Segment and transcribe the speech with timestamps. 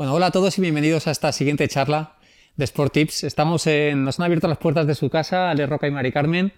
[0.00, 2.16] Bueno, hola a todos y bienvenidos a esta siguiente charla
[2.56, 3.22] de Sport Tips.
[3.24, 6.54] Estamos en, nos han abierto las puertas de su casa, Ale Roca y Mari Carmen.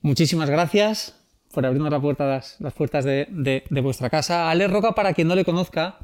[0.00, 1.22] Muchísimas gracias
[1.52, 4.50] por abrirnos las, puertas de, vuestra casa.
[4.50, 5.98] Ale Roca, para quien no le conozca,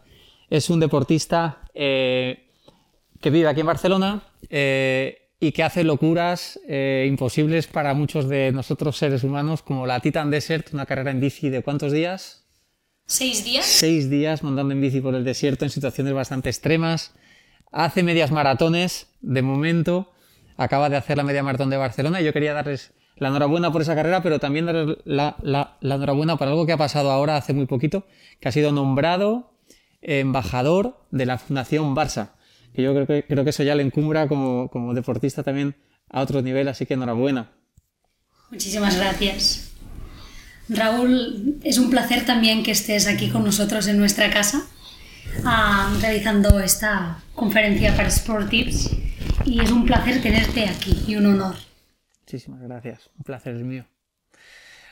[0.50, 2.50] es un deportista eh,
[3.18, 8.52] que vive aquí en Barcelona eh, y que hace locuras eh, imposibles para muchos de
[8.52, 12.44] nosotros seres humanos, como la Titan Desert, una carrera en bici de cuántos días?
[13.10, 13.64] ¿Seis días?
[13.64, 17.14] Seis días montando en bici por el desierto en situaciones bastante extremas.
[17.72, 20.12] Hace medias maratones, de momento.
[20.58, 23.80] Acaba de hacer la media maratón de Barcelona y yo quería darles la enhorabuena por
[23.80, 27.54] esa carrera, pero también darles la, la, enhorabuena por algo que ha pasado ahora hace
[27.54, 28.04] muy poquito,
[28.40, 29.54] que ha sido nombrado
[30.02, 32.32] embajador de la Fundación Barça.
[32.74, 35.76] Que yo creo que, creo que eso ya le encumbra como, como deportista también
[36.10, 37.52] a otro nivel, así que enhorabuena.
[38.50, 39.77] Muchísimas gracias.
[40.68, 44.66] Raúl, es un placer también que estés aquí con nosotros en nuestra casa,
[45.44, 48.90] ah, realizando esta conferencia para Sport Tips.
[49.44, 51.54] Y es un placer tenerte aquí y un honor.
[52.20, 53.86] Muchísimas gracias, un placer es mío.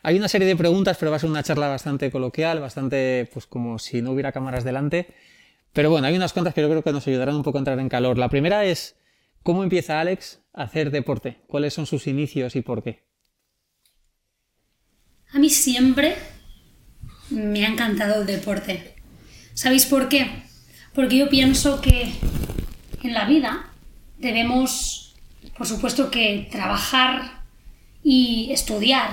[0.03, 3.47] Hay una serie de preguntas, pero va a ser una charla bastante coloquial, bastante pues
[3.47, 5.09] como si no hubiera cámaras delante.
[5.73, 7.79] Pero bueno, hay unas cuantas que yo creo que nos ayudarán un poco a entrar
[7.81, 8.17] en calor.
[8.17, 8.97] La primera es,
[9.43, 11.39] ¿cómo empieza Alex a hacer deporte?
[11.49, 13.06] ¿Cuáles son sus inicios y por qué?
[15.33, 16.17] A mí siempre
[17.31, 18.95] me ha encantado el deporte.
[19.55, 20.31] ¿Sabéis por qué?
[20.95, 22.13] Porque yo pienso que
[23.03, 23.71] en la vida
[24.19, 25.15] debemos,
[25.57, 27.43] por supuesto, que trabajar
[28.03, 29.11] y estudiar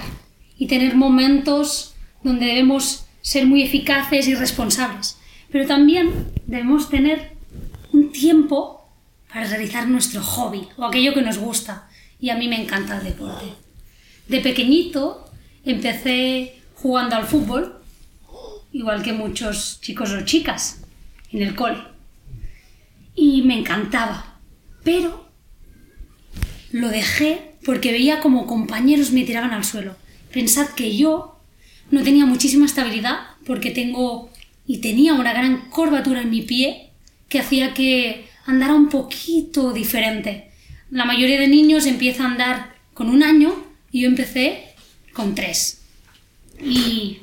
[0.58, 5.18] y tener momentos donde debemos ser muy eficaces y responsables.
[5.52, 7.34] Pero también debemos tener
[7.92, 8.88] un tiempo
[9.28, 11.90] para realizar nuestro hobby o aquello que nos gusta.
[12.20, 13.46] Y a mí me encanta el deporte.
[14.28, 15.33] De pequeñito
[15.66, 17.80] Empecé jugando al fútbol,
[18.72, 20.84] igual que muchos chicos o chicas
[21.32, 21.78] en el cole.
[23.16, 24.40] Y me encantaba.
[24.84, 25.30] Pero
[26.72, 29.96] lo dejé porque veía como compañeros me tiraban al suelo.
[30.34, 31.40] Pensad que yo
[31.92, 34.30] no tenía muchísima estabilidad porque tengo
[34.66, 36.90] y tenía una gran curvatura en mi pie
[37.30, 40.52] que hacía que andara un poquito diferente.
[40.90, 43.54] La mayoría de niños empieza a andar con un año
[43.92, 44.73] y yo empecé
[45.14, 45.82] con tres.
[46.60, 47.22] Y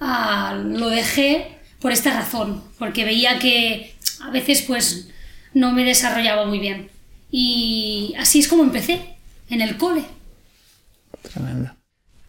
[0.00, 5.10] ah, lo dejé por esta razón, porque veía que a veces pues
[5.54, 6.90] no me desarrollaba muy bien.
[7.30, 9.16] Y así es como empecé,
[9.48, 10.04] en el cole.
[11.22, 11.74] Tremendo.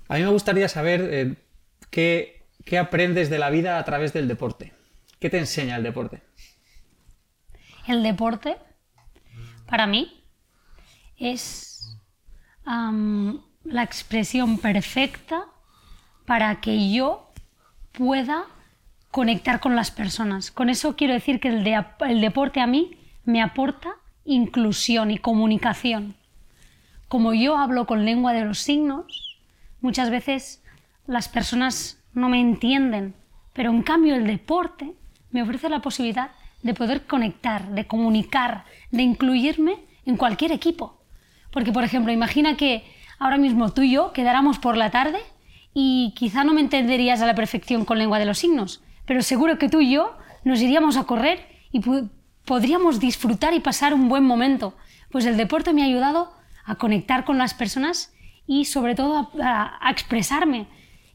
[0.07, 1.35] A mí me gustaría saber eh,
[1.89, 4.73] qué, qué aprendes de la vida a través del deporte.
[5.19, 6.21] ¿Qué te enseña el deporte?
[7.87, 8.57] El deporte,
[9.67, 10.23] para mí,
[11.17, 11.97] es
[13.63, 15.45] la expresión perfecta
[16.25, 17.29] para que yo
[17.91, 18.45] pueda
[19.11, 20.51] conectar con las personas.
[20.51, 26.15] Con eso quiero decir que el, deporte a mí me aporta inclusión y comunicación.
[27.07, 29.37] Como yo hablo con lengua de los signos,
[29.81, 30.63] muchas veces
[31.05, 33.13] las personas no me entienden,
[33.53, 34.93] pero en cambio el deporte
[35.31, 36.31] me ofrece la posibilidad
[36.63, 39.75] de poder conectar, de comunicar, de incluirme
[40.05, 40.97] en cualquier equipo.
[41.51, 42.83] Porque, por ejemplo, imagina que
[43.23, 45.19] ahora mismo tú y yo quedáramos por la tarde
[45.73, 49.57] y quizá no me entenderías a la perfección con lengua de los signos, pero seguro
[49.57, 51.81] que tú y yo nos iríamos a correr y
[52.45, 54.75] podríamos disfrutar y pasar un buen momento.
[55.09, 56.33] Pues el deporte me ha ayudado
[56.65, 58.13] a conectar con las personas
[58.45, 60.67] y sobre todo a, a expresarme.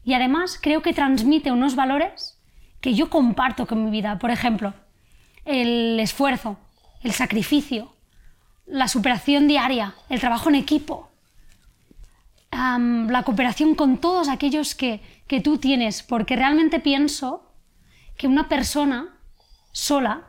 [0.03, 2.39] Y además creo que transmite unos valores
[2.81, 4.17] que yo comparto con mi vida.
[4.17, 4.73] Por ejemplo,
[5.45, 6.57] el esfuerzo,
[7.03, 7.93] el sacrificio,
[8.65, 11.08] la superación diaria, el trabajo en equipo,
[12.51, 17.53] la cooperación con todos aquellos que, que tú tienes, porque realmente pienso
[18.17, 19.17] que una persona
[19.71, 20.27] sola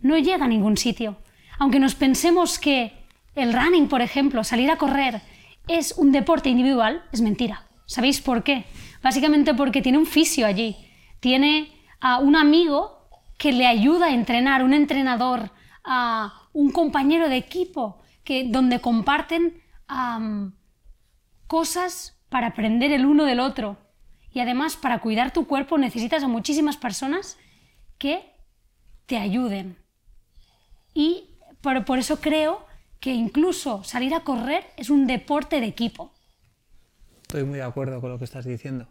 [0.00, 1.16] no llega a ningún sitio.
[1.58, 2.92] Aunque nos pensemos que
[3.34, 5.22] el running, por ejemplo, salir a correr,
[5.68, 7.66] es un deporte individual, es mentira.
[7.86, 8.64] ¿Sabéis por qué?
[9.02, 10.76] Básicamente porque tiene un fisio allí,
[11.20, 13.08] tiene a un amigo
[13.38, 15.50] que le ayuda a entrenar, un entrenador,
[15.84, 19.60] a un compañero de equipo, que, donde comparten
[21.52, 23.76] cosas para aprender el uno del otro.
[24.30, 27.36] Y además, para cuidar tu cuerpo necesitas a muchísimas personas
[27.98, 28.24] que
[29.04, 29.76] te ayuden.
[30.94, 32.64] Y por, por eso creo
[33.00, 36.14] que incluso salir a correr es un deporte de equipo.
[37.20, 38.88] Estoy muy de acuerdo con lo que estás diciendo.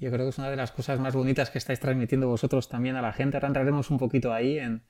[0.00, 2.96] Yo creo que es una de las cosas más bonitas que estáis transmitiendo vosotros también
[2.96, 3.36] a la gente.
[3.36, 4.86] Ahora entraremos un poquito ahí en,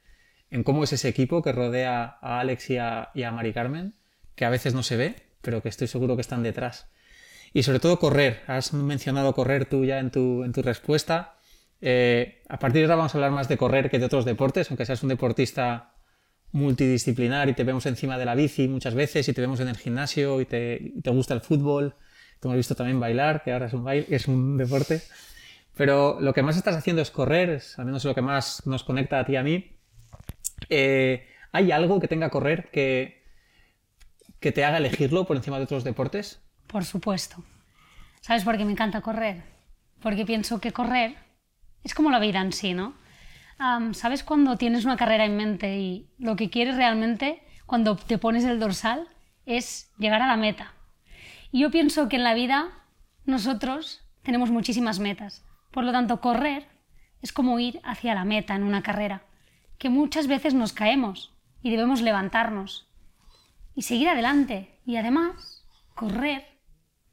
[0.48, 3.96] en cómo es ese equipo que rodea a Alex y a, y a Mari Carmen,
[4.36, 6.90] que a veces no se ve, pero que estoy seguro que están detrás.
[7.54, 8.42] Y sobre todo correr.
[8.48, 11.38] Has mencionado correr tú ya en tu, en tu respuesta.
[11.80, 14.70] Eh, a partir de ahora vamos a hablar más de correr que de otros deportes,
[14.70, 15.94] aunque seas un deportista
[16.52, 19.78] multidisciplinar y te vemos encima de la bici muchas veces y te vemos en el
[19.78, 21.94] gimnasio y te, te gusta el fútbol.
[22.40, 25.00] Te hemos visto también bailar, que ahora es un, baile, es un deporte.
[25.78, 28.84] Pero lo que más estás haciendo es correr, es al menos lo que más nos
[28.84, 29.78] conecta a ti y a mí.
[30.68, 33.17] Eh, ¿Hay algo que tenga correr que,
[34.40, 36.40] que te haga elegirlo por encima de otros deportes?
[36.66, 37.42] Por supuesto.
[38.20, 39.42] ¿Sabes por qué me encanta correr?
[40.00, 41.16] Porque pienso que correr
[41.82, 42.94] es como la vida en sí, ¿no?
[43.92, 48.44] ¿Sabes cuando tienes una carrera en mente y lo que quieres realmente cuando te pones
[48.44, 49.08] el dorsal
[49.46, 50.72] es llegar a la meta?
[51.50, 52.68] Y yo pienso que en la vida
[53.24, 55.44] nosotros tenemos muchísimas metas.
[55.72, 56.68] Por lo tanto, correr
[57.20, 59.22] es como ir hacia la meta en una carrera,
[59.78, 61.32] que muchas veces nos caemos
[61.62, 62.87] y debemos levantarnos
[63.78, 64.80] y seguir adelante.
[64.84, 65.64] Y además,
[65.94, 66.44] correr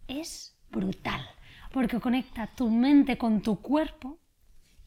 [0.08, 1.22] es brutal,
[1.72, 4.18] porque conecta tu mente con tu cuerpo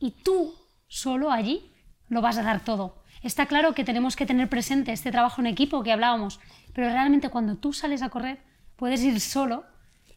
[0.01, 0.57] y tú
[0.89, 1.73] solo allí
[2.09, 3.05] lo vas a dar todo.
[3.23, 6.41] Está claro que tenemos que tener presente este trabajo en equipo que hablábamos,
[6.75, 8.43] pero realmente cuando tú sales a correr
[8.75, 9.65] puedes ir solo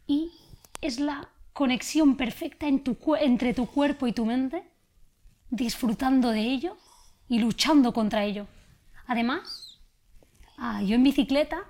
[0.07, 0.31] y
[0.81, 4.63] es la conexión perfecta entre tu cuerpo y tu mente,
[5.51, 6.75] disfrutando de ello
[7.27, 8.47] y luchando contra ello.
[9.05, 9.70] Además,
[10.61, 11.63] ah, yo en bicicleta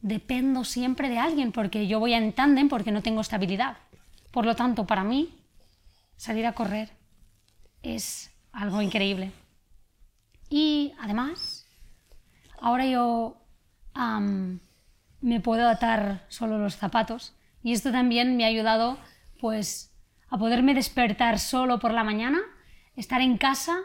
[0.00, 3.76] dependo siempre de alguien porque yo voy en tándem porque no tengo estabilidad.
[4.30, 5.38] Por lo tanto, para mí,
[6.16, 6.90] salir a correr
[7.82, 9.32] es algo increíble.
[10.48, 11.66] Y además,
[12.60, 13.36] ahora yo
[15.20, 18.98] me puedo atar solo los zapatos y esto también me ha ayudado
[19.38, 19.92] pues
[20.28, 22.38] a poderme despertar solo por la mañana,
[22.96, 23.78] estar en casa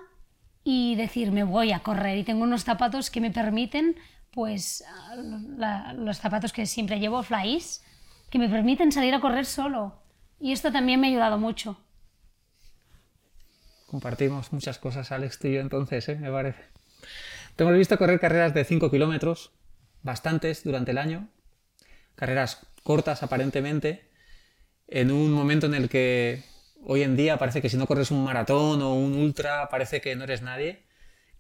[0.64, 3.96] y decir me voy a correr y tengo unos zapatos que me permiten
[4.36, 4.84] pues
[5.96, 7.84] los zapatos que siempre llevo, Flys,
[8.30, 9.96] que me permiten salir a correr solo.
[10.40, 11.80] Y esto también me ha ayudado mucho.
[13.88, 16.18] Compartimos muchas cosas, Alex, tú y yo entonces, ¿eh?
[16.18, 16.62] me parece.
[17.56, 19.54] Te hemos visto correr carreras de 5 kilómetros,
[20.04, 21.30] bastantes durante el año,
[22.16, 24.12] carreras cortas aparentemente,
[24.88, 26.44] en un momento en el que
[26.84, 30.16] hoy en día parece que si no corres un maratón o un ultra parece que
[30.16, 30.85] no eres nadie.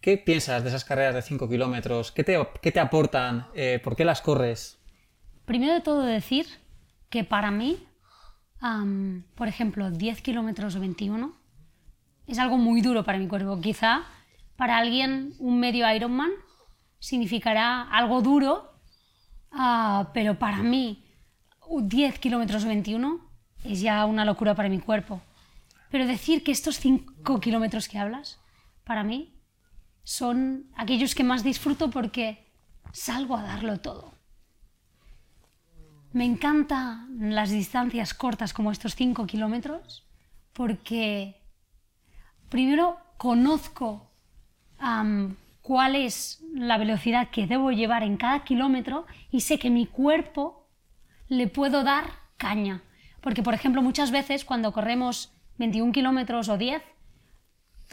[0.01, 2.12] ¿Qué piensas de esas carreras de 5 kilómetros?
[2.12, 3.47] ¿Qué te, qué te aportan?
[3.56, 4.77] Eh, ¿Por qué las corres?
[5.45, 6.47] Primero de todo decir
[7.09, 7.77] que para mí,
[9.36, 11.36] por ejemplo, 10 kilómetros o 21
[12.27, 13.59] es algo muy duro para mi cuerpo.
[13.62, 14.03] Quizá
[14.56, 16.31] para alguien un medio Ironman
[17.00, 18.74] significará algo duro,
[19.51, 21.03] ah, pero para mí
[21.69, 23.19] 10 kilómetros 21
[23.63, 25.21] es ya una locura para mi cuerpo.
[25.89, 28.39] Pero decir que estos 5 kilómetros que hablas,
[28.83, 29.35] para mí,
[30.06, 32.48] son aquellos que más disfruto porque
[32.94, 34.13] salgo a darlo todo.
[36.13, 40.07] Me encantan las distancias cortas como estos 5 kilómetros
[40.54, 41.42] porque
[42.48, 44.10] primero conozco
[45.62, 50.69] cuál es la velocidad que debo llevar en cada kilómetro y sé que mi cuerpo
[51.28, 52.06] le puedo dar
[52.38, 52.84] caña.
[53.19, 56.84] Porque, por ejemplo, muchas veces cuando corremos 21 kilómetros o 10,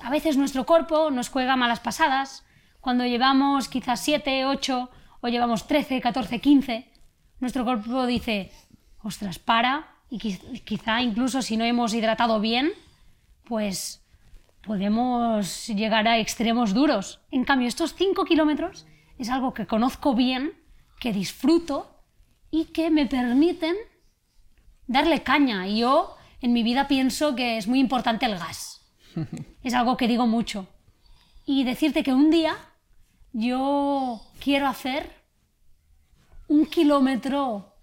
[0.01, 2.45] a veces nuestro cuerpo nos juega malas pasadas.
[2.81, 4.91] Cuando llevamos quizás 7, 8
[5.21, 6.93] o llevamos 13, 14, 15,
[7.41, 8.53] nuestro cuerpo dice,
[9.03, 12.73] ostras, para, y quizá incluso si no hemos hidratado bien,
[13.45, 14.05] pues
[14.63, 17.21] podemos llegar a extremos duros.
[17.31, 18.87] En cambio, estos 5 kilómetros
[19.19, 20.55] es algo que conozco bien,
[21.01, 22.05] que disfruto
[22.51, 23.75] y que me permiten
[24.87, 25.67] darle caña.
[25.67, 28.82] Y yo en mi vida pienso que es muy importante el gas.
[29.63, 30.67] Es algo que digo mucho.
[31.47, 32.57] Y decirte que un día
[33.33, 35.11] yo quiero hacer
[36.49, 37.75] un kilómetro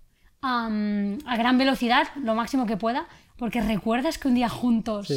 [0.42, 3.08] a gran velocidad, lo máximo que pueda,
[3.38, 5.12] porque recuerdas que un día juntos,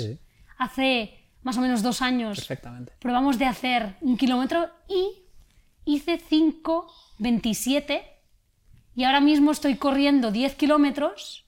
[0.59, 2.49] hace más o menos dos años,
[2.99, 5.25] probamos de hacer un kilómetro y
[5.85, 8.02] hice 5,27
[8.95, 11.47] y ahora mismo estoy corriendo 10 kilómetros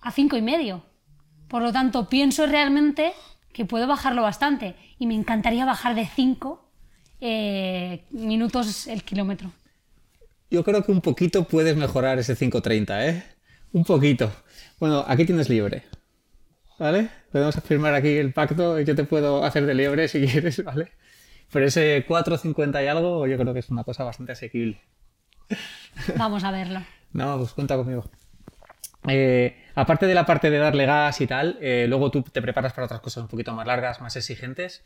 [0.00, 0.84] a 5 y medio.
[1.48, 3.12] Por lo tanto, pienso realmente
[3.54, 6.70] que puedo bajarlo bastante y me encantaría bajar de 5
[7.22, 9.50] eh, minutos el kilómetro.
[10.50, 13.24] Yo creo que un poquito puedes mejorar ese 5.30, ¿eh?
[13.72, 14.30] Un poquito.
[14.78, 15.84] Bueno, aquí tienes libre.
[16.78, 17.08] ¿vale?
[17.32, 20.92] Podemos firmar aquí el pacto y yo te puedo hacer de liebre si quieres, ¿vale?
[21.52, 24.80] Pero ese 4.50 y algo yo creo que es una cosa bastante asequible.
[26.16, 26.80] Vamos a verlo.
[27.12, 28.04] no, pues cuenta conmigo.
[29.08, 32.72] Eh, aparte de la parte de darle gas y tal, eh, luego tú te preparas
[32.72, 34.84] para otras cosas un poquito más largas, más exigentes.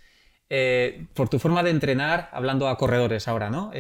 [0.51, 3.71] Eh, por tu forma de entrenar, hablando a corredores ahora, ¿no?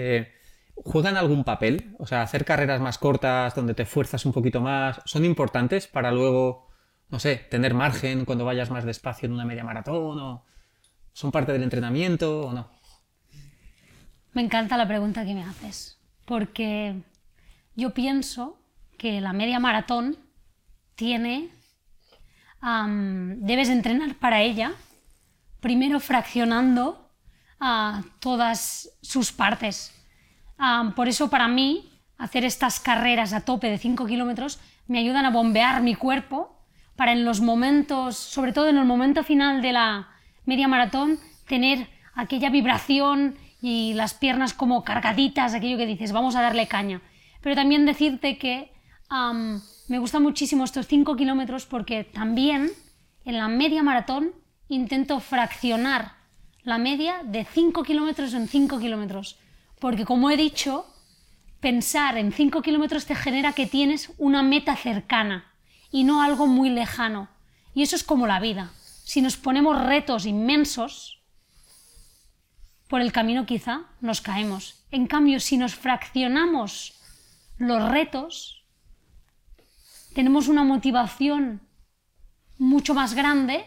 [0.74, 1.96] ¿Juegan algún papel?
[1.98, 6.12] O sea, hacer carreras más cortas, donde te fuerzas un poquito más, ¿son importantes para
[6.12, 6.68] luego
[7.10, 10.18] no sé, tener margen cuando vayas más despacio en una media maratón?
[10.20, 10.44] ¿O
[11.12, 12.68] ¿Son parte del entrenamiento o no?
[14.32, 17.02] Me encanta la pregunta que me haces, porque
[17.74, 18.58] yo pienso
[18.98, 20.18] que la media maratón
[20.98, 21.48] tiene...
[22.60, 24.72] debes entrenar para ella,
[25.60, 27.08] primero fraccionando
[27.60, 29.94] a todas sus partes.
[30.96, 31.88] por eso para mí
[32.18, 36.58] hacer estas carreras a tope de 5 kilómetros me ayudan a bombear mi cuerpo
[36.96, 40.08] para en los momentos, sobre todo en el momento final de la
[40.46, 46.42] media maratón, tener aquella vibración y las piernas como cargaditas, aquello que dices, vamos a
[46.42, 47.00] darle caña.
[47.40, 48.72] Pero también decirte que
[49.88, 52.70] me gustan muchísimo estos 5 kilómetros porque también
[53.24, 54.32] en la media maratón
[54.68, 56.12] intento fraccionar
[56.62, 59.38] la media de 5 kilómetros en 5 kilómetros.
[59.80, 60.86] Porque como he dicho,
[61.60, 65.46] pensar en 5 kilómetros te genera que tienes una meta cercana
[65.90, 67.28] y no algo muy lejano.
[67.74, 68.70] Y eso es como la vida.
[69.04, 71.22] Si nos ponemos retos inmensos,
[72.88, 74.84] por el camino quizá nos caemos.
[74.90, 77.00] En cambio, si nos fraccionamos
[77.56, 78.57] los retos,
[80.18, 81.60] tenemos una motivación
[82.58, 83.64] mucho más grande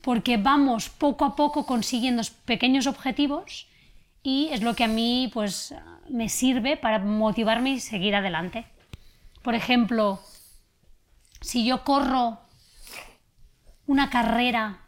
[0.00, 3.68] porque vamos poco a poco consiguiendo pequeños objetivos
[4.20, 5.72] y es lo que a mí pues
[6.08, 8.66] me sirve para motivarme y seguir adelante.
[9.42, 10.20] Por ejemplo,
[11.40, 12.40] si yo corro
[13.86, 14.80] una carrera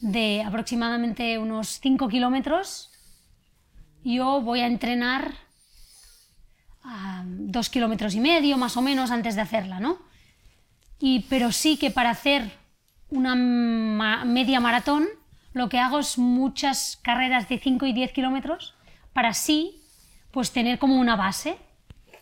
[0.00, 2.90] de aproximadamente unos 5 kilómetros,
[4.02, 5.34] yo voy a entrenar
[6.82, 10.15] a dos kilómetros y medio más o menos antes de hacerla, ¿no?
[10.98, 12.50] Y, pero sí que para hacer
[13.10, 13.34] una
[14.24, 15.06] media maratón
[15.52, 18.74] lo que hago es muchas carreras de 5 y 10 kilómetros
[19.12, 19.80] para así
[20.30, 21.56] pues tener como una base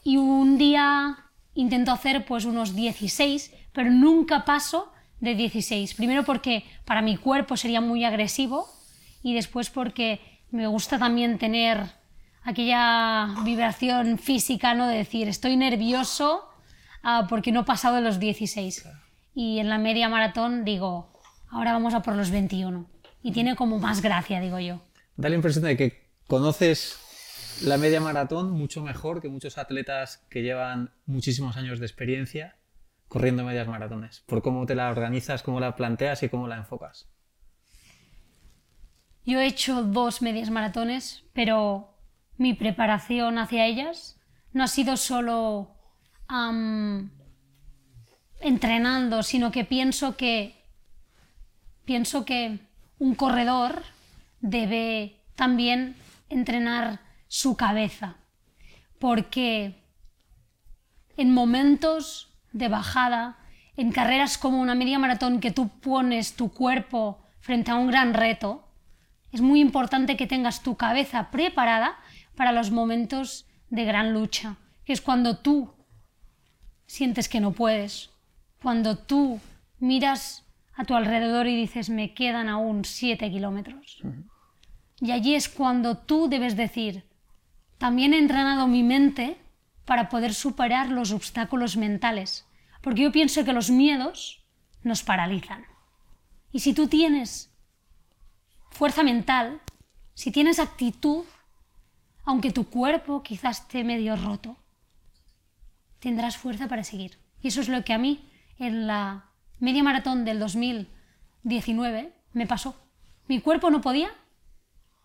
[0.05, 1.17] y un día
[1.55, 5.95] intento hacer pues unos 16, pero nunca paso de 16.
[5.95, 8.69] Primero porque para mi cuerpo sería muy agresivo
[9.23, 11.91] y después porque me gusta también tener
[12.45, 14.87] aquella vibración física, ¿no?
[14.87, 16.49] De decir, estoy nervioso
[17.05, 18.89] ah, porque no he pasado de los 16.
[19.35, 21.13] Y en la media maratón digo,
[21.51, 22.89] ahora vamos a por los 21.
[23.23, 24.81] Y tiene como más gracia, digo yo.
[25.17, 26.99] Da la impresión de que conoces
[27.63, 32.57] la media maratón mucho mejor que muchos atletas que llevan muchísimos años de experiencia
[33.09, 37.09] corriendo medias maratones, por cómo te la organizas, cómo la planteas y cómo la enfocas.
[39.25, 41.97] Yo he hecho dos medias maratones, pero
[42.37, 44.19] mi preparación hacia ellas
[44.53, 45.74] no ha sido solo
[48.41, 50.65] entrenando, sino que pienso que
[51.85, 52.59] pienso que
[52.99, 53.83] un corredor
[54.41, 55.97] debe también
[56.29, 58.17] entrenar su cabeza,
[58.99, 59.83] porque
[61.17, 63.39] en momentos de bajada,
[63.77, 68.15] en carreras como una media maratón que tú pones tu cuerpo frente a un gran
[68.15, 68.69] reto,
[69.33, 71.99] es muy importante que tengas tu cabeza preparada
[72.37, 75.74] para los momentos de gran lucha, que es cuando tú
[76.87, 78.11] sientes que no puedes,
[78.63, 79.41] cuando tú
[79.79, 84.03] miras a tu alrededor y dices me quedan aún siete kilómetros.
[85.01, 87.05] Y allí es cuando tú debes decir,
[87.79, 89.37] también he entrenado mi mente
[89.85, 92.47] para poder superar los obstáculos mentales,
[92.81, 94.45] porque yo pienso que los miedos
[94.83, 95.65] nos paralizan.
[96.53, 97.51] Y si tú tienes
[98.71, 99.61] fuerza mental,
[100.15, 101.25] si tienes actitud,
[102.25, 104.57] aunque tu cuerpo quizás esté medio roto,
[106.05, 107.19] tendrás fuerza para seguir.
[107.41, 112.77] Y eso es lo que a mí en la media maratón del 2019 me pasó.
[113.27, 114.11] Mi cuerpo no podía,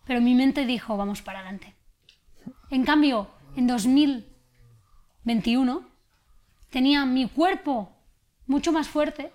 [0.04, 1.74] pero mi mente dijo, vamos para adelante.
[2.70, 5.88] En cambio, en 2021
[6.68, 7.96] tenía mi cuerpo
[8.46, 9.32] mucho más fuerte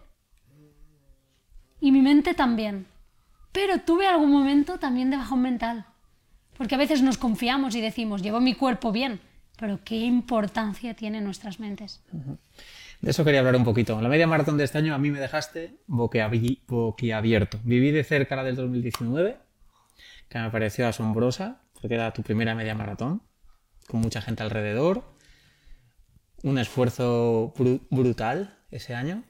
[1.81, 2.85] y mi mente también.
[3.51, 5.87] Pero tuve algún momento también de bajón mental.
[6.57, 9.19] Porque a veces nos confiamos y decimos, llevo mi cuerpo bien,
[9.57, 12.03] pero qué importancia tienen nuestras mentes.
[13.01, 14.01] De eso quería hablar un poquito.
[14.01, 17.59] La media maratón de este año a mí me dejaste boquiabierto.
[17.63, 19.37] Viví de cerca la del 2019,
[20.29, 23.21] que me pareció asombrosa porque era tu primera media maratón,
[23.87, 25.03] con mucha gente alrededor,
[26.41, 27.53] un esfuerzo
[27.91, 29.23] brutal ese año,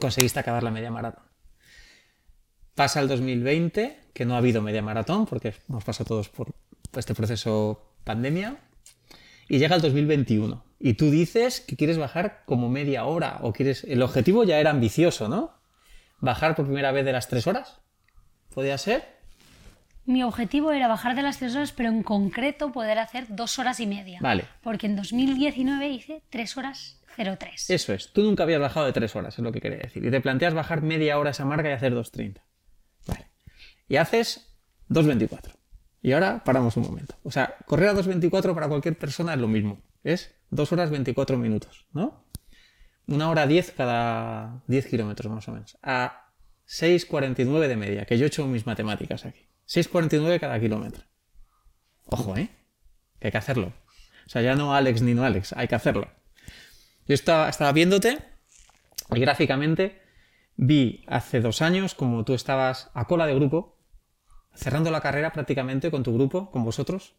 [0.00, 1.24] conseguiste acabar la media maratón.
[2.74, 6.52] Pasa el 2020, que no ha habido media maratón, porque hemos pasado todos por
[6.96, 8.56] este proceso pandemia,
[9.52, 10.64] y llega el 2021.
[10.78, 13.84] Y tú dices que quieres bajar como media hora, o quieres...
[13.84, 15.52] El objetivo ya era ambicioso, ¿no?
[16.20, 17.78] Bajar por primera vez de las tres horas.
[18.54, 19.20] ¿Podía ser?
[20.04, 23.78] mi objetivo era bajar de las tres horas, pero en concreto poder hacer dos horas
[23.78, 24.20] y media.
[24.22, 24.46] Vale.
[24.62, 27.68] Porque en 2019 hice tres horas 03.
[27.68, 28.10] Eso es.
[28.14, 30.02] Tú nunca habías bajado de 3 horas, es lo que quería decir.
[30.02, 32.40] Y te planteas bajar media hora esa marca y hacer 2.30.
[33.06, 33.28] Vale.
[33.86, 34.56] Y haces
[34.88, 35.61] 2.24.
[36.02, 37.14] Y ahora paramos un momento.
[37.22, 39.80] O sea, correr a 2.24 para cualquier persona es lo mismo.
[40.02, 42.26] Es 2 horas 24 minutos, ¿no?
[43.06, 45.78] Una hora 10 cada 10 kilómetros más o menos.
[45.82, 46.32] A
[46.66, 49.46] 6.49 de media, que yo he hecho mis matemáticas aquí.
[49.68, 51.04] 6.49 cada kilómetro.
[52.06, 52.50] Ojo, ¿eh?
[53.20, 53.72] Que hay que hacerlo.
[54.26, 56.08] O sea, ya no Alex ni no Alex, hay que hacerlo.
[57.06, 58.18] Yo estaba, estaba viéndote
[59.14, 60.00] y gráficamente
[60.56, 63.71] vi hace dos años como tú estabas a cola de grupo,
[64.54, 67.14] cerrando la carrera prácticamente con tu grupo, con vosotros.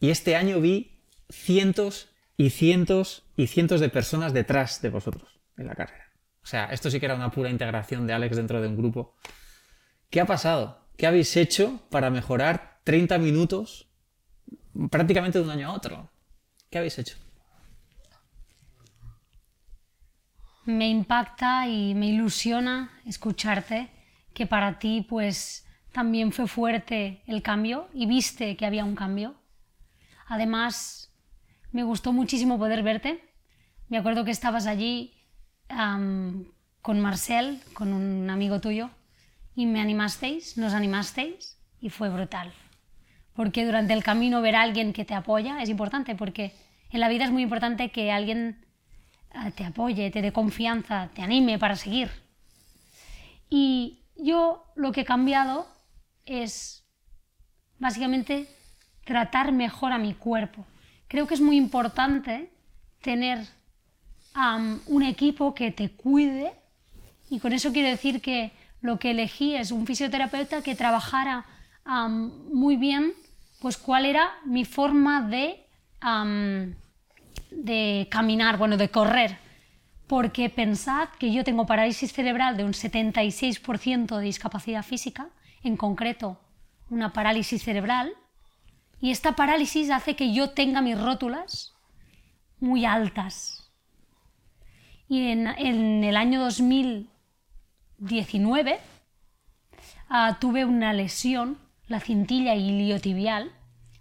[0.00, 5.66] Y este año vi cientos y cientos y cientos de personas detrás de vosotros en
[5.66, 6.10] la carrera.
[6.42, 9.16] O sea, esto sí que era una pura integración de Alex dentro de un grupo.
[10.10, 10.78] ¿Qué ha pasado?
[10.96, 13.88] ¿Qué habéis hecho para mejorar 30 minutos
[14.90, 16.10] prácticamente de un año a otro?
[16.70, 17.16] ¿Qué habéis hecho?
[20.66, 23.90] Me impacta y me ilusiona escucharte
[24.32, 25.63] que para ti pues
[25.94, 29.36] también fue fuerte el cambio y viste que había un cambio.
[30.26, 31.14] Además,
[31.70, 33.22] me gustó muchísimo poder verte.
[33.88, 35.14] Me acuerdo que estabas allí
[35.68, 38.90] con Marcel, con un amigo tuyo,
[39.54, 42.52] y me animasteis, nos animasteis y fue brutal.
[43.32, 46.52] Porque durante el camino ver a alguien que te apoya es importante, porque
[46.90, 48.66] en la vida es muy importante que alguien
[49.32, 52.10] eh, te apoye, te dé confianza, te anime para seguir.
[53.48, 55.72] Y yo lo que he cambiado
[56.26, 56.84] es
[57.78, 58.48] básicamente
[59.04, 60.64] tratar mejor a mi cuerpo.
[61.08, 62.50] Creo que es muy importante
[63.02, 63.46] tener
[64.86, 66.52] un equipo que te cuide
[67.30, 71.46] y con eso quiero decir que lo que elegí es un fisioterapeuta que trabajara
[71.86, 73.12] muy bien
[73.60, 75.64] pues cuál era mi forma de,
[77.50, 79.38] de caminar, bueno, de correr.
[80.06, 85.28] Porque pensad que yo tengo parálisis cerebral de un 76% de discapacidad física,
[85.64, 86.38] en concreto
[86.90, 88.14] una parálisis cerebral,
[89.00, 91.74] y esta parálisis hace que yo tenga mis rótulas
[92.60, 93.72] muy altas.
[95.08, 98.80] Y en, el año 2019
[100.08, 103.52] ah, tuve una lesión, la cintilla iliotibial,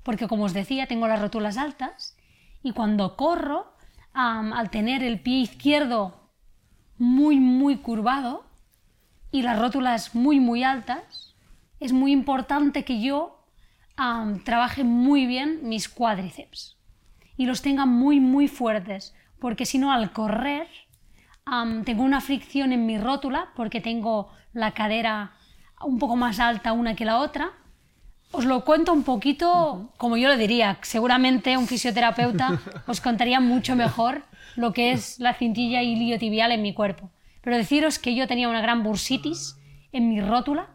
[0.03, 2.15] porque como os decía, tengo las rótulas altas
[2.61, 3.73] y cuando corro,
[4.13, 6.29] al tener el pie izquierdo
[6.97, 8.45] muy, muy curvado
[9.31, 11.32] y las rótulas muy, muy altas,
[11.79, 13.43] es muy importante que yo
[14.43, 16.77] trabaje muy bien mis cuádriceps
[17.37, 20.67] y los tenga muy, muy fuertes, porque si no, al correr,
[21.85, 25.33] tengo una fricción en mi rótula, porque tengo la cadera
[25.83, 27.51] un poco más alta una que la otra.
[28.31, 30.77] Os lo cuento un poquito como yo lo diría.
[30.81, 34.23] Seguramente un fisioterapeuta os contaría mucho mejor
[34.55, 37.11] lo que es la cintilla iliotibial en mi cuerpo.
[37.41, 39.57] Pero deciros que yo tenía una gran bursitis
[39.91, 40.69] en mi rótula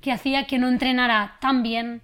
[0.00, 2.02] que hacía que no entrenara tan bien,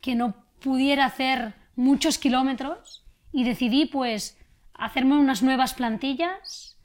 [0.00, 4.38] que no pudiera hacer muchos kilómetros y decidí pues
[4.74, 6.76] hacerme unas nuevas plantillas,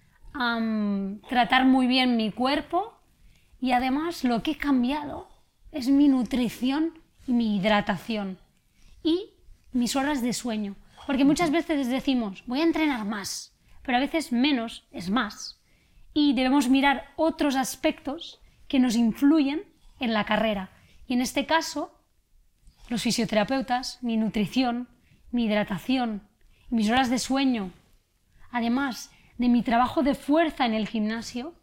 [1.29, 2.93] tratar muy bien mi cuerpo
[3.59, 5.29] y además lo que he cambiado
[5.71, 8.37] es mi nutrición y mi hidratación
[9.03, 9.31] y
[9.71, 10.75] mis horas de sueño.
[11.07, 15.59] Porque muchas veces decimos, voy a entrenar más, pero a veces menos es más.
[16.13, 19.72] Y debemos mirar otros aspectos que nos influyen
[20.03, 20.69] en la carrera.
[21.07, 21.91] Y en este caso,
[22.89, 24.87] los fisioterapeutas, mi nutrición,
[25.31, 26.27] mi hidratación,
[26.69, 27.71] mis horas de sueño,
[28.51, 31.53] además de mi trabajo de fuerza en el gimnasio,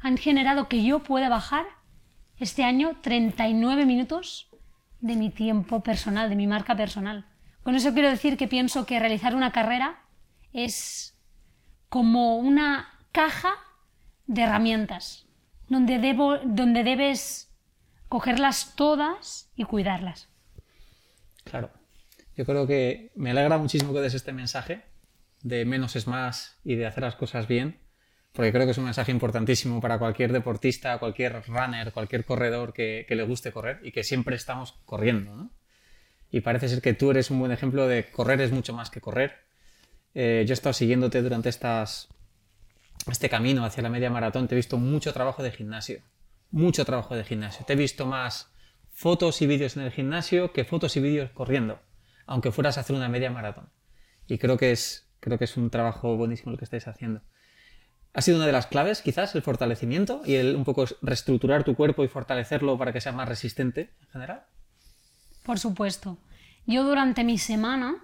[0.00, 1.66] han generado que yo pueda bajar
[2.38, 4.48] este año 39 minutos
[5.00, 7.26] de mi tiempo personal, de mi marca personal.
[7.62, 10.00] Con eso quiero decir que pienso que realizar una carrera
[10.52, 11.18] es
[11.88, 13.52] como una caja
[14.26, 15.26] de herramientas,
[15.68, 17.49] donde, debo, donde debes
[18.10, 20.28] cogerlas todas y cuidarlas.
[21.44, 21.70] Claro.
[22.36, 24.82] Yo creo que me alegra muchísimo que des este mensaje
[25.42, 27.78] de menos es más y de hacer las cosas bien,
[28.32, 33.06] porque creo que es un mensaje importantísimo para cualquier deportista, cualquier runner, cualquier corredor que,
[33.08, 35.48] le guste correr y que siempre estamos corriendo.
[36.32, 39.00] Y parece ser que tú eres un buen ejemplo de correr es mucho más que
[39.00, 39.38] correr.
[40.14, 42.08] Eh, yo he estado siguiéndote durante estas,
[43.06, 46.00] este camino hacia la media maratón, te he visto mucho trabajo de gimnasio,
[46.50, 47.64] mucho trabajo de gimnasio.
[47.66, 48.50] Te he visto más
[48.90, 51.80] fotos y vídeos en el gimnasio que fotos y vídeos corriendo,
[52.26, 53.70] aunque fueras a hacer una media maratón.
[54.26, 57.22] Y creo que es, creo que es un trabajo buenísimo el que estáis haciendo.
[58.12, 61.76] ¿Ha sido una de las claves, quizás, el fortalecimiento y el un poco reestructurar tu
[61.76, 64.46] cuerpo y fortalecerlo para que sea más resistente en general?
[65.44, 66.18] Por supuesto.
[66.66, 68.02] Yo durante mi semana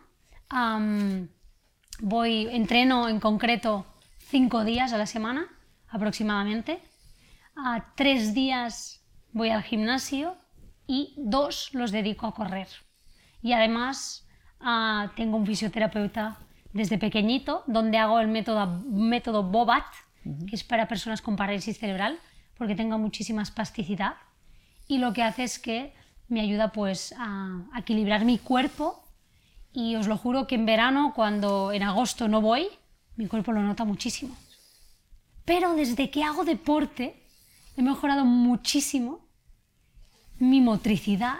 [2.00, 3.84] voy, entreno en concreto
[4.18, 5.48] cinco días a la semana
[5.88, 6.80] aproximadamente.
[7.56, 10.36] A tres días voy al gimnasio
[10.86, 12.68] y dos los dedico a correr.
[13.42, 14.26] Y además
[14.60, 16.38] ah, tengo un fisioterapeuta
[16.74, 19.86] desde pequeñito donde hago el método, método Bobat,
[20.22, 22.18] que es para personas con parálisis cerebral,
[22.58, 24.16] porque tengo muchísima espasticidad.
[24.86, 25.94] Y lo que hace es que
[26.28, 29.02] me ayuda pues a equilibrar mi cuerpo
[29.72, 32.68] y os lo juro que en verano, cuando en agosto no voy,
[33.16, 34.36] mi cuerpo lo nota muchísimo.
[35.46, 37.25] Pero desde que hago deporte
[37.76, 39.28] he mejorado muchísimo
[40.38, 41.38] mi motricidad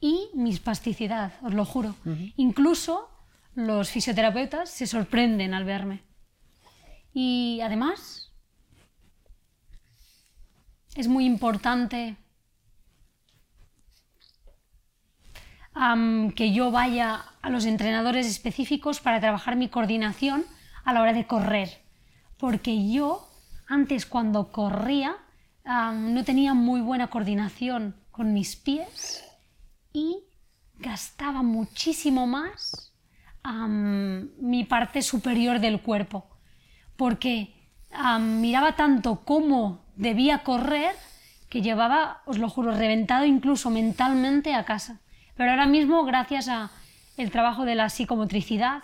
[0.00, 1.94] y mi espasticidad, os lo juro.
[2.36, 3.10] Incluso
[3.54, 6.02] los fisioterapeutas se sorprenden al verme.
[7.12, 8.32] Y además,
[10.94, 12.16] es muy importante
[16.34, 20.44] que yo vaya a los entrenadores específicos para trabajar mi coordinación
[20.84, 21.82] a la hora de correr.
[22.38, 23.28] Porque yo,
[23.66, 25.16] antes cuando corría,
[25.66, 29.24] no tenía muy buena coordinación con mis pies
[29.92, 30.24] y
[30.78, 32.92] gastaba muchísimo más
[34.38, 36.26] mi parte superior del cuerpo.
[36.96, 37.54] Porque
[38.20, 40.94] miraba tanto cómo debía correr
[41.48, 45.00] que llevaba, os lo juro, reventado incluso mentalmente a casa.
[45.36, 46.70] Pero ahora mismo, gracias a
[47.16, 48.82] el trabajo de la psicomotricidad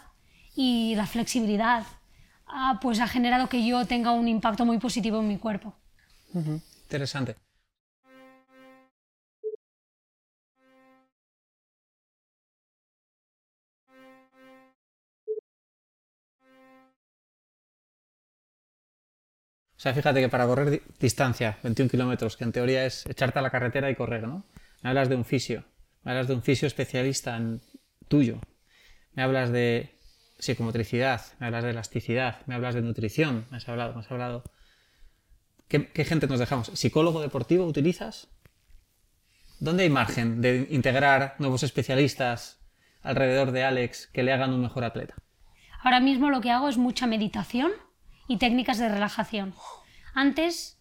[0.55, 1.85] y la flexibilidad,
[2.47, 5.75] ah, pues ha generado que yo tenga un impacto muy positivo en mi cuerpo.
[6.93, 7.37] Interesante.
[19.75, 23.43] O sea, fíjate que para correr distancia, 21 kilómetros, que en teoría es echarte a
[23.43, 24.45] la carretera y correr, ¿no?
[24.83, 25.65] Me hablas de un fisio,
[26.03, 27.63] me hablas de un fisio especialista en
[28.07, 28.39] tuyo,
[29.15, 29.95] me hablas de
[30.39, 34.45] psicomotricidad, me hablas de elasticidad, me hablas de nutrición, me has hablado, me has hablado.
[35.73, 36.67] ¿Qué, gente nos dejamos?
[36.75, 38.29] ¿Psicólogo deportivo utilizas?
[39.59, 42.61] ¿Dónde hay margen de integrar nuevos especialistas
[43.01, 45.15] alrededor de Alex que le hagan un mejor atleta?
[45.83, 47.73] Ahora mismo lo que hago es mucha meditación
[48.29, 49.55] y técnicas de relajación.
[50.13, 50.79] Antes,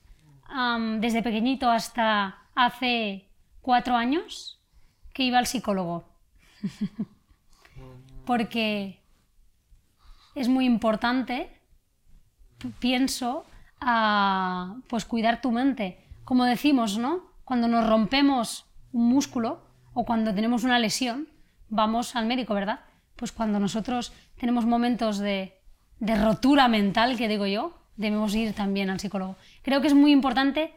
[1.00, 3.30] desde pequeñito hasta hace
[3.62, 4.62] cuatro años,
[5.14, 6.04] que iba al psicólogo.
[8.26, 9.00] Porque
[10.36, 11.50] es muy importante,
[12.80, 13.46] pienso,
[14.88, 16.06] pues cuidar tu mente.
[16.24, 17.32] Como decimos, ¿no?
[17.44, 21.28] Cuando nos rompemos un músculo o cuando tenemos una lesión,
[21.70, 22.82] vamos al médico, ¿verdad?
[23.16, 25.60] Pues cuando nosotros tenemos momentos de,
[26.00, 29.36] de rotura mental, que digo yo, debemos ir también al psicólogo.
[29.64, 30.74] Creo que es muy importante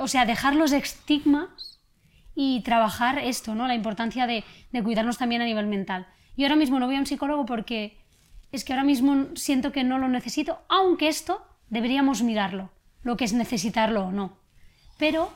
[0.00, 1.80] o sea, dejar los estigmas
[2.34, 3.66] y trabajar esto, ¿no?
[3.66, 4.44] La importancia de,
[4.82, 6.06] cuidarnos también a nivel mental.
[6.36, 7.98] Yo ahora mismo no voy a un psicólogo porque
[8.52, 12.70] es que ahora mismo siento que no lo necesito, aunque esto deberíamos mirarlo,
[13.02, 14.38] lo que es necesitarlo o no.
[14.98, 15.30] Pero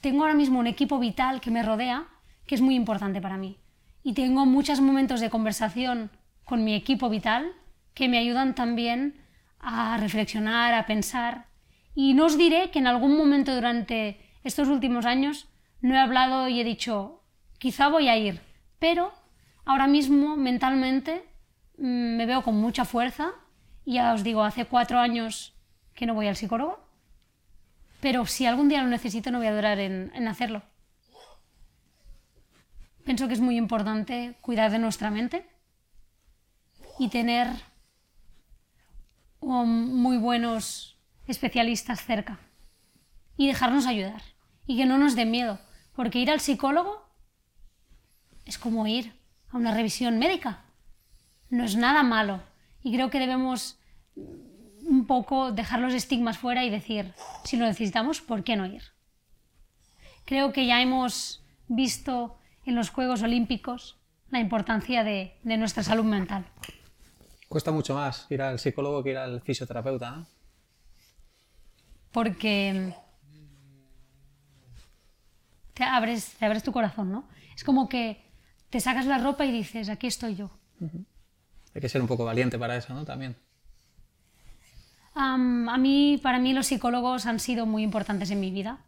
[0.00, 2.08] tengo ahora mismo un equipo vital que me rodea
[2.46, 3.58] que es muy importante para mí.
[4.02, 6.10] Y tengo muchos momentos de conversación
[6.44, 7.52] con mi equipo vital
[7.94, 9.20] que me ayudan también
[9.60, 11.46] a reflexionar, a pensar.
[11.94, 15.48] Y no os diré que en algún momento durante estos últimos años
[15.80, 17.22] no he hablado y he dicho,
[17.58, 18.40] quizá voy a ir,
[18.78, 19.12] pero
[19.64, 21.24] ahora mismo mentalmente
[21.76, 23.32] me veo con mucha fuerza.
[23.84, 25.54] Ya os digo, hace cuatro años
[25.94, 26.84] que no voy al psicólogo,
[28.00, 30.62] pero si algún día lo necesito no voy a durar en, hacerlo.
[33.04, 35.46] Pienso que es muy importante cuidar de nuestra mente
[36.98, 37.48] y tener
[39.40, 42.38] muy buenos especialistas cerca
[43.36, 44.22] y dejarnos ayudar
[44.66, 45.58] y que no nos dé miedo.
[45.94, 47.06] Porque ir al psicólogo
[48.46, 49.14] es como ir
[49.50, 50.63] a una revisión médica.
[51.54, 52.42] No es nada malo.
[52.82, 53.78] Y creo que debemos
[54.16, 57.14] un poco dejar los estigmas fuera y decir,
[57.44, 58.82] si lo necesitamos, ¿por qué no ir?
[60.24, 66.44] Creo que ya hemos visto en los Juegos Olímpicos la importancia de, nuestra salud mental.
[67.48, 70.26] Cuesta mucho más ir al psicólogo que ir al fisioterapeuta, ¿no?
[72.10, 72.96] Porque
[75.72, 77.28] te abres, te abres tu corazón, ¿no?
[77.54, 78.24] Es como que
[78.70, 80.50] te sacas la ropa y dices, aquí estoy yo.
[81.74, 83.04] Hay que ser un poco valiente para eso, ¿no?
[83.04, 83.36] También.
[85.14, 85.36] a
[85.78, 88.78] mí, para mí los psicólogos han sido muy importantes en mi vida,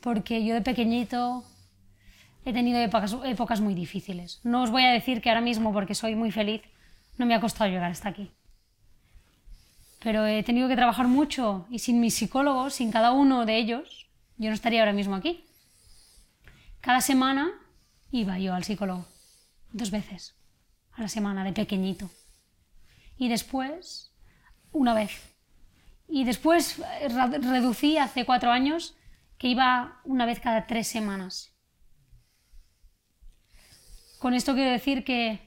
[0.00, 1.44] porque yo de pequeñito
[2.44, 4.40] he tenido épocas, épocas muy difíciles.
[4.44, 6.62] No os voy a decir que ahora mismo, porque soy muy feliz,
[7.16, 8.30] no me ha costado llegar hasta aquí.
[10.02, 14.08] Pero he tenido que trabajar mucho y sin mis psicólogos, sin cada uno de ellos,
[14.36, 15.44] yo no estaría ahora mismo aquí.
[16.80, 17.52] Cada semana
[18.10, 19.06] iba yo al psicólogo,
[19.72, 20.34] dos veces.
[21.02, 22.10] La semana de pequeñito.
[23.18, 24.12] Y después,
[24.70, 25.36] una vez.
[26.08, 28.96] Y después eh, reducí hace cuatro años
[29.38, 31.52] que iba una vez cada tres semanas.
[34.18, 35.40] Con esto quiero decir que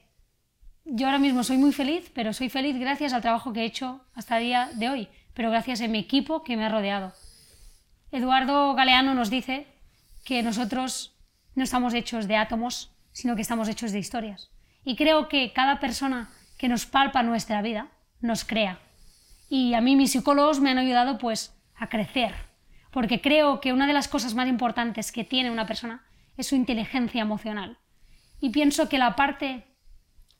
[0.84, 4.04] yo ahora mismo soy muy feliz, pero soy feliz gracias al trabajo que he hecho
[4.14, 7.12] hasta el día de hoy, pero gracias a mi equipo que me ha rodeado.
[8.12, 9.66] Eduardo Galeano nos dice
[10.24, 11.16] que nosotros
[11.54, 14.50] no estamos hechos de átomos, sino que estamos hechos de historias.
[14.86, 17.88] Y creo que cada persona que nos palpa nuestra vida
[18.20, 18.78] nos crea.
[19.48, 22.32] Y a mí mis psicólogos me han ayudado pues a crecer,
[22.92, 26.04] porque creo que una de las cosas más importantes que tiene una persona
[26.36, 27.78] es su inteligencia emocional.
[28.40, 29.66] Y pienso que la parte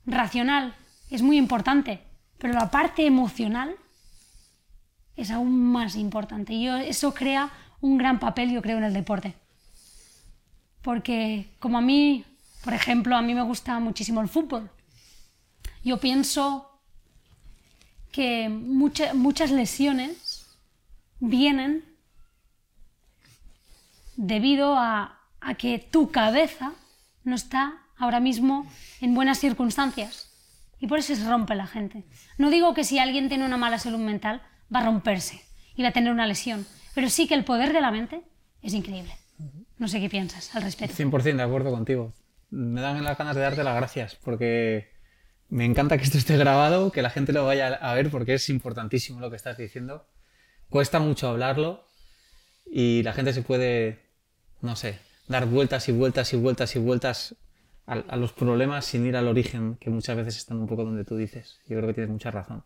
[0.07, 0.77] racional
[1.11, 2.05] es muy importante,
[2.39, 3.75] pero la parte emocional
[5.17, 6.53] es aún más importante.
[6.53, 9.35] Y eso crea un gran papel, yo creo, en el deporte.
[10.83, 12.25] Porque como a mí,
[12.67, 14.69] por ejemplo, a mí me gusta muchísimo el fútbol,
[15.85, 16.81] yo pienso
[18.11, 20.49] que muchas lesiones
[21.21, 21.85] vienen
[24.17, 25.21] debido a
[25.59, 26.73] que tu cabeza
[27.23, 28.67] no está ahora mismo
[29.01, 30.33] en buenas circunstancias.
[30.81, 32.03] Y por eso se rompe la gente.
[32.37, 34.43] No digo que si alguien tiene una mala salud mental
[34.75, 35.41] va a romperse
[35.77, 38.23] y va a tener una lesión, pero sí que el poder de la mente
[38.61, 39.15] es increíble.
[39.79, 40.97] No sé qué piensas al respecto.
[40.97, 42.13] 100% de acuerdo contigo.
[42.51, 44.91] Me dan las ganas de darte las gracias porque
[45.49, 48.49] me encanta que esto esté grabado, que la gente lo vaya a ver porque es
[48.49, 50.07] importantísimo lo que estás diciendo.
[50.69, 51.87] Cuesta mucho hablarlo
[52.67, 54.01] y la gente se puede,
[54.61, 57.37] no sé, dar vueltas y vueltas y vueltas y vueltas
[57.87, 61.17] a, los problemas sin ir al origen, que muchas veces están un poco donde tú
[61.17, 61.61] dices.
[61.69, 62.65] Yo creo que tienes mucha razón.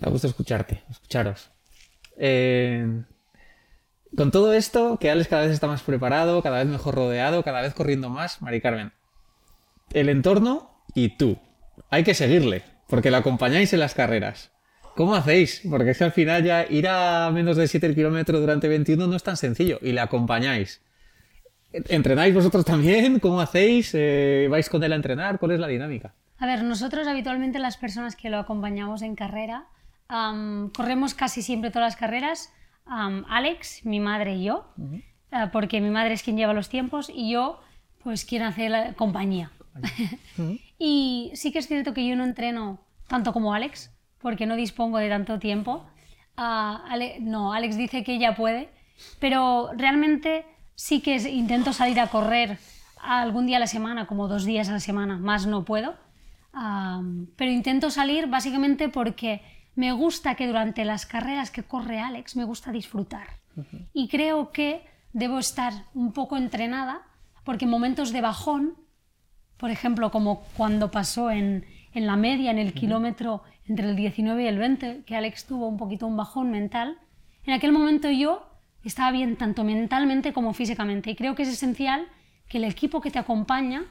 [0.00, 1.50] Me gusta escucharte, escucharos.
[2.16, 3.02] Eh,
[4.16, 7.62] con todo esto, que Alex cada vez está más preparado, cada vez mejor rodeado, cada
[7.62, 8.92] vez corriendo más, Mari Carmen.
[9.92, 11.38] El entorno y tú.
[11.90, 14.52] Hay que seguirle, porque lo acompañáis en las carreras.
[14.96, 15.62] ¿Cómo hacéis?
[15.68, 19.16] Porque es que al final ya ir a menos de 7 kilómetros durante 21 no
[19.16, 20.82] es tan sencillo y le acompañáis.
[21.72, 23.20] ¿Entrenáis vosotros también?
[23.20, 23.92] ¿Cómo hacéis?
[23.94, 25.38] Eh, ¿Vais con él a entrenar?
[25.38, 26.14] ¿Cuál es la dinámica?
[26.38, 29.66] A ver, nosotros habitualmente las personas que lo acompañamos en carrera,
[30.72, 32.52] corremos casi siempre todas las carreras,
[32.86, 34.66] Alex, mi madre y yo,
[35.30, 37.60] eh, porque mi madre es quien lleva los tiempos y yo,
[38.02, 39.52] pues, quien hace la compañía.
[40.78, 44.98] y sí que es cierto que yo no entreno tanto como Alex, porque no dispongo
[44.98, 45.86] de tanto tiempo.
[46.36, 46.84] Ah,
[47.20, 48.70] no, Alex dice que ella puede,
[49.18, 52.58] pero realmente sí que intento salir a correr
[53.00, 55.94] algún día a la semana, como dos días a la semana, más no puedo.
[57.36, 59.42] pero intento salir básicamente porque
[59.80, 63.26] me gusta que durante las carreras que corre Alex me gusta disfrutar.
[63.94, 67.00] Y creo que debo estar un poco entrenada
[67.44, 68.74] porque en momentos de bajón,
[69.56, 71.64] por ejemplo, como cuando pasó en,
[71.94, 75.66] en la media, en el kilómetro entre el 19 y el 20, que Alex tuvo
[75.66, 76.98] un poquito un bajón mental,
[77.44, 78.46] en aquel momento yo
[78.84, 81.10] estaba bien tanto mentalmente como físicamente.
[81.10, 82.06] Y creo que es esencial
[82.48, 83.84] que el equipo que te acompaña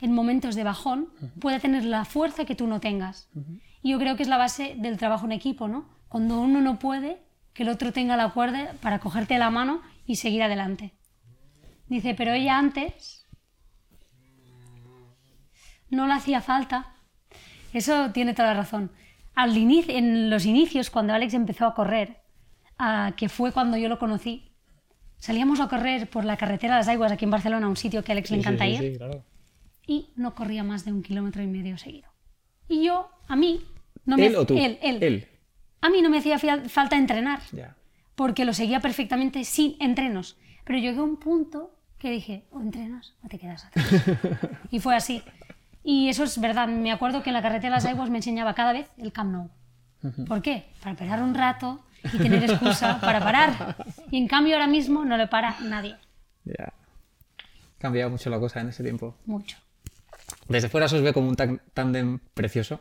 [0.00, 3.28] en momentos de bajón pueda tener la fuerza que tú no tengas.
[3.82, 5.88] Y yo creo que es la base del trabajo en equipo, ¿no?
[6.08, 10.16] Cuando uno no puede, que el otro tenga la cuerda para cogerte la mano y
[10.16, 10.94] seguir adelante.
[11.88, 13.26] Dice, pero ella antes
[15.90, 16.94] no le hacía falta.
[17.72, 18.90] Eso tiene toda la razón.
[19.34, 22.22] Al inicio, en los inicios, cuando Alex empezó a correr,
[23.16, 24.52] que fue cuando yo lo conocí.
[25.16, 28.12] Salíamos a correr por la carretera de las Aguas aquí en Barcelona, un sitio que
[28.12, 28.98] a Alex le encanta ir.
[29.86, 32.07] Y no corría más de un kilómetro y medio seguido.
[32.68, 33.64] Y yo, a mí,
[34.04, 34.56] no me ¿Él o tú?
[34.56, 35.28] Él, él.
[35.80, 37.40] A mí no me hacía falta entrenar.
[38.14, 40.36] Porque lo seguía perfectamente sin entrenos.
[40.64, 43.86] Pero llegué a un punto que dije, o entrenas o te quedas atrás.
[44.70, 45.22] y fue así.
[45.82, 46.68] Y eso es verdad.
[46.68, 49.32] Me acuerdo que en la carretera de las Aguas me enseñaba cada vez el Camp
[49.32, 49.50] Nou.
[50.26, 50.66] ¿Por qué?
[50.80, 53.76] Para esperar un rato, y tener excusa para parar.
[54.10, 55.96] Y en cambio ahora mismo no le para nadie.
[56.44, 56.64] Ya.
[56.64, 59.16] Ha cambiado mucho la cosa en ese tiempo.
[59.26, 59.58] Mucho.
[60.48, 62.80] Desde fuera se os ve como un tándem precioso.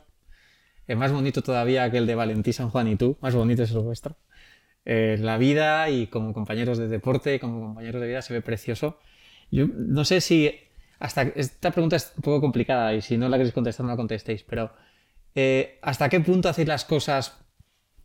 [0.88, 3.18] Es más bonito todavía que el de Valentí, San Juan y tú.
[3.22, 4.16] Más bonito es el vuestro.
[4.86, 9.00] Eh, la vida y como compañeros de deporte, como compañeros de vida, se ve precioso.
[9.52, 10.54] Yo no sé si.
[11.00, 13.98] Hasta esta pregunta es un poco complicada y si no la queréis contestar, no la
[13.98, 14.72] contestéis, pero
[15.36, 17.38] eh, ¿hasta qué punto hacéis las cosas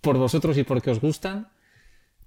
[0.02, 1.48] por vosotros y porque os gustan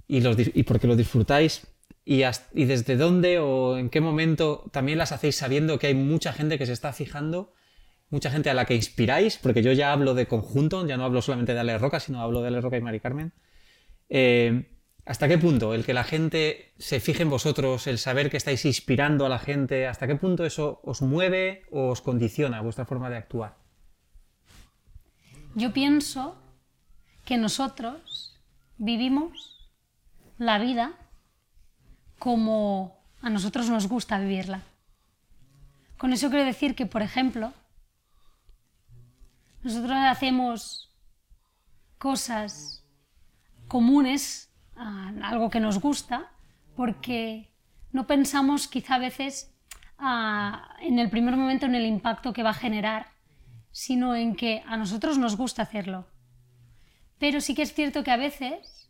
[0.07, 1.67] y, los, y porque lo disfrutáis
[2.05, 2.21] y,
[2.65, 6.67] desde dónde o en qué momento también las hacéis sabiendo que hay mucha gente que
[6.67, 7.53] se está fijando,
[8.09, 11.23] mucha gente a la que inspiráis, porque yo ya hablo de conjunto, ya no hablo
[11.23, 13.33] solamente de Ale Roca, sino hablo de Ale Roca y Mari Carmen.
[14.09, 14.71] Eh,
[15.03, 18.65] ¿Hasta qué punto el que la gente se fije en vosotros, el saber que estáis
[18.65, 23.09] inspirando a la gente, hasta qué punto eso os mueve o os condiciona vuestra forma
[23.09, 23.57] de actuar?
[25.55, 26.35] Yo pienso
[27.23, 28.39] que nosotros
[28.77, 29.69] vivimos
[30.37, 30.93] la vida
[32.25, 34.63] como a nosotros nos gusta vivirla.
[35.95, 37.53] Con eso quiero decir que, por ejemplo,
[39.61, 40.91] nosotros hacemos
[41.99, 42.83] cosas
[43.67, 46.31] comunes, algo que nos gusta,
[46.75, 47.53] porque
[47.91, 49.53] no pensamos quizá a veces
[50.81, 53.11] en el primer momento en el impacto que va a generar,
[53.71, 56.07] sino en que a nosotros nos gusta hacerlo.
[57.19, 58.89] Pero sí que es cierto que a veces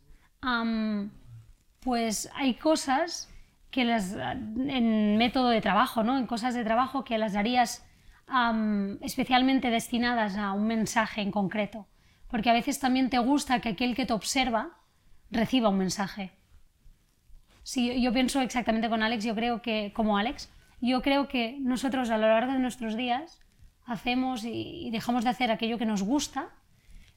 [1.86, 3.32] pues hay cosas
[3.70, 6.18] que las en método de trabajo, ¿no?
[6.18, 7.86] en cosas de trabajo que las harías
[9.02, 11.86] especialmente destinadas a un mensaje en concreto,
[12.26, 14.70] porque a veces también te gusta que aquel que te observa
[15.30, 16.32] reciba un mensaje.
[17.62, 22.10] Sí, yo pienso exactamente con Alex, yo creo que, como Alex, yo creo que nosotros
[22.10, 23.40] a lo largo de nuestros días
[23.84, 26.48] hacemos y, dejamos de hacer aquello que nos gusta,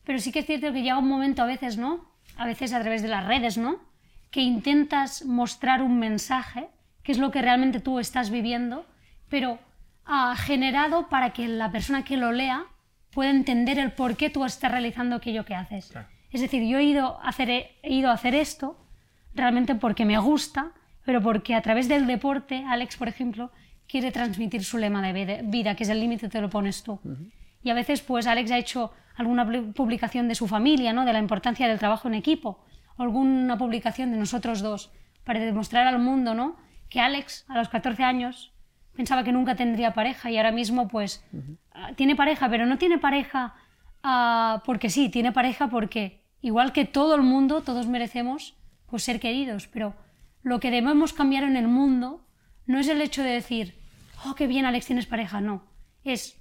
[0.03, 2.13] pero sí que es cierto que llega un momento a veces, ¿no?
[2.37, 3.88] A veces a través de las redes, ¿no?
[4.31, 6.69] Que intentas mostrar un mensaje,
[7.03, 8.85] que es lo que realmente tú estás viviendo,
[9.29, 9.59] pero
[10.05, 12.65] ha generado para que la persona que lo lea
[13.11, 15.93] pueda entender el por qué tú estás realizando aquello que haces.
[16.31, 18.77] Es decir, yo he ido, a hacer, he ido a hacer esto
[19.33, 20.71] realmente porque me gusta,
[21.05, 23.51] pero porque a través del deporte, Alex, por ejemplo,
[23.87, 26.99] quiere transmitir su lema de vida, que es el límite te lo pones tú.
[27.63, 31.05] Y a veces, pues, Alex ha hecho alguna publicación de su familia, ¿no?
[31.05, 32.63] De la importancia del trabajo en equipo,
[33.03, 34.91] alguna publicación de nosotros dos,
[35.23, 36.57] para demostrar al mundo, ¿no?
[36.89, 38.51] Que Alex, a los 14 años,
[38.93, 41.23] pensaba que nunca tendría pareja y ahora mismo pues
[41.71, 43.53] ah, tiene pareja, pero no tiene pareja
[44.03, 48.55] ah, porque sí, tiene pareja porque igual que todo el mundo, todos merecemos
[48.87, 49.95] pues ser queridos, pero
[50.41, 52.25] lo que debemos cambiar en el mundo
[52.65, 53.75] no es el hecho de decir,
[54.25, 55.63] oh, qué bien Alex tienes pareja, no,
[56.03, 56.39] es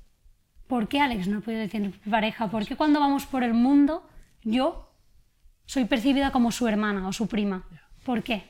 [0.66, 2.49] ¿por qué Alex no puede tener pareja?
[2.49, 4.09] ¿Por qué cuando vamos por el mundo
[4.42, 4.88] yo
[5.68, 7.66] soy percibida como su hermana o su prima?
[8.02, 8.42] ¿Por qué?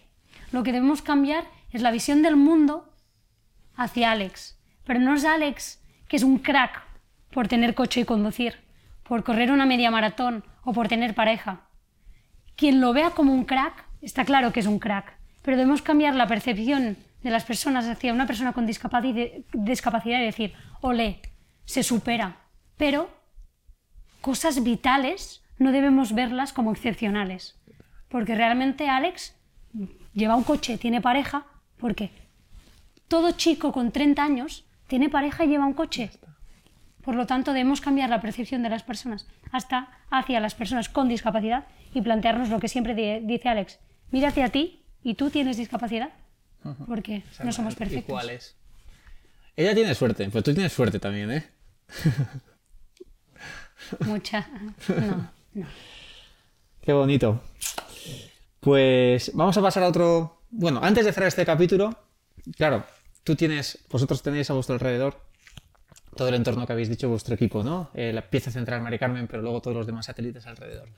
[0.52, 2.94] Lo que debemos cambiar es la visión del mundo
[3.74, 4.56] hacia Alex.
[4.84, 6.80] Pero no es Alex que es un crack
[7.32, 8.54] por tener coche y conducir,
[9.02, 11.68] por correr una media maratón o por tener pareja.
[12.54, 16.14] Quien lo vea como un crack, está claro que es un crack, pero debemos cambiar
[16.14, 21.20] la percepción de las personas hacia una persona con discapacidad y decir, ole,
[21.64, 22.36] se supera.
[22.76, 23.10] Pero
[24.20, 27.56] cosas vitales no debemos verlas como excepcionales.
[28.08, 29.34] Porque realmente Alex
[30.14, 31.46] lleva un coche, tiene pareja,
[31.78, 32.10] ¿por qué?
[33.08, 36.10] todo chico con 30 años tiene pareja y lleva un coche.
[37.02, 41.08] Por lo tanto, debemos cambiar la percepción de las personas hasta hacia las personas con
[41.08, 43.78] discapacidad y plantearnos lo que siempre dice Alex.
[44.10, 46.10] Mírate a ti y tú tienes discapacidad.
[46.86, 48.08] Porque no somos perfectos.
[48.08, 48.56] Iguales.
[49.56, 51.44] Ella tiene suerte, pero tú tienes suerte también, ¿eh?
[54.00, 54.46] Mucha.
[54.88, 55.30] No.
[56.80, 57.40] Qué bonito.
[58.60, 60.42] Pues vamos a pasar a otro.
[60.50, 61.96] Bueno, antes de cerrar este capítulo,
[62.56, 62.84] claro,
[63.24, 65.28] tú tienes, vosotros tenéis a vuestro alrededor
[66.16, 67.90] todo el entorno que habéis dicho, vuestro equipo, ¿no?
[67.94, 70.88] Eh, la pieza central Mari Carmen, pero luego todos los demás satélites alrededor.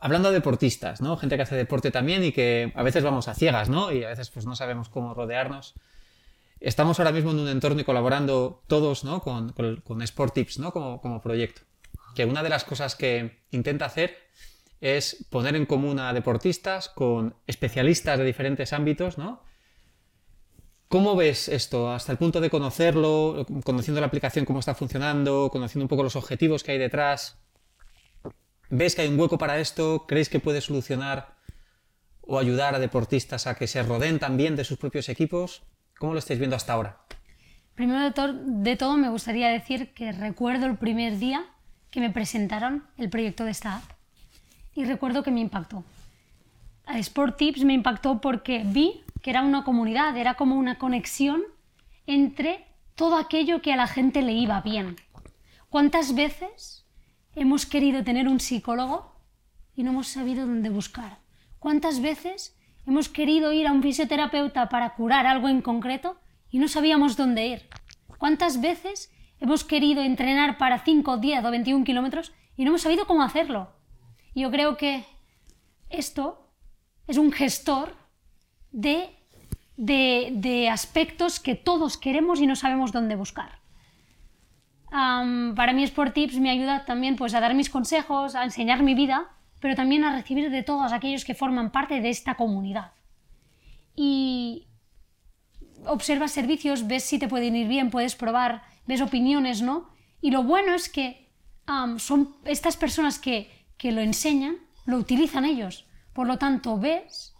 [0.00, 1.16] Hablando de deportistas, ¿no?
[1.16, 3.92] Gente que hace deporte también y que a veces vamos a ciegas, ¿no?
[3.92, 5.74] Y a veces pues no sabemos cómo rodearnos.
[6.60, 9.22] Estamos ahora mismo en un entorno y colaborando todos, ¿no?
[9.22, 9.54] Con,
[10.02, 10.72] Sport Tips, ¿no?
[10.72, 11.67] Como proyecto.
[12.14, 14.16] Que una de las cosas que intenta hacer
[14.80, 19.42] es poner en común a deportistas con especialistas de diferentes ámbitos, ¿no?
[20.88, 21.90] ¿Cómo ves esto?
[21.90, 26.16] Hasta el punto de conocerlo, conociendo la aplicación, cómo está funcionando, conociendo un poco los
[26.16, 27.38] objetivos que hay detrás.
[28.70, 30.06] ¿Ves que hay un hueco para esto?
[30.08, 31.36] ¿Creéis que puede solucionar
[32.22, 35.62] o ayudar a deportistas a que se rodeen también de sus propios equipos?
[35.98, 37.02] ¿Cómo lo estáis viendo hasta ahora?
[37.74, 41.44] Primero de, todo me gustaría decir que recuerdo el primer día
[41.90, 43.84] que me presentaron el proyecto de esta app
[44.74, 45.84] y recuerdo que me impactó.
[46.86, 51.42] Sport Tips me impactó porque vi que era una comunidad, era como una conexión
[52.06, 54.96] entre todo aquello que a la gente le iba bien.
[55.68, 56.86] ¿Cuántas veces
[57.34, 59.14] hemos querido tener un psicólogo
[59.74, 61.18] y no hemos sabido dónde buscar?
[61.58, 66.18] ¿Cuántas veces hemos querido ir a un fisioterapeuta para curar algo en concreto
[66.50, 67.68] y no sabíamos dónde ir?
[68.18, 73.06] ¿Cuántas veces hemos querido entrenar para 5, 10 o 21 kilómetros y no hemos sabido
[73.06, 73.72] cómo hacerlo?
[74.34, 75.04] Yo creo que
[75.90, 76.48] esto
[77.06, 77.96] es un gestor
[78.70, 79.10] de,
[79.76, 83.58] de, aspectos que todos queremos y no sabemos dónde buscar.
[84.90, 88.94] para mí Sport Tips me ayuda también pues, a dar mis consejos, a enseñar mi
[88.94, 89.28] vida,
[89.60, 92.92] pero también a recibir de todos aquellos que forman parte de esta comunidad.
[93.96, 94.68] Y
[95.86, 99.90] observas servicios, ves si te pueden ir bien, puedes probar, ves opiniones, ¿no?
[100.20, 101.28] Y lo bueno es que
[101.98, 105.86] son estas personas que, que lo enseñan, lo utilizan ellos.
[106.14, 107.36] Por lo tanto, ves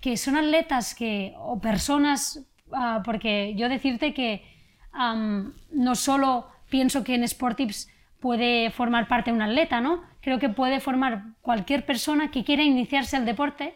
[0.00, 4.44] que son atletas que, o personas, ah, porque yo decirte que
[4.92, 7.88] no solo pienso que en Sportips
[8.20, 10.02] puede formar parte un atleta, ¿no?
[10.20, 13.74] Creo que puede formar cualquier persona que quiera iniciarse al deporte,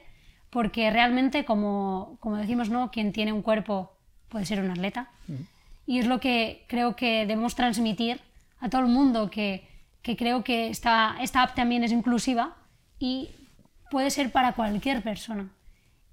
[0.50, 2.90] porque realmente, como, como decimos, ¿no?
[2.90, 3.96] Quien tiene un cuerpo
[4.28, 5.10] puede ser un atleta.
[5.86, 8.20] Y es lo que creo que debemos transmitir
[8.58, 9.68] a todo el mundo, que,
[10.02, 12.56] que creo que esta, esta app también es inclusiva
[12.98, 13.30] y
[13.90, 15.48] puede ser para cualquier persona.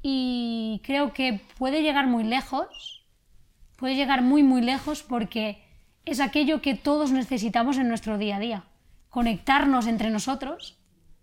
[0.01, 3.05] Y creo que puede llegar muy lejos,
[3.77, 5.63] puede llegar muy, muy lejos porque
[6.05, 8.63] es aquello que todos necesitamos en nuestro día a día.
[9.09, 10.77] Conectarnos entre nosotros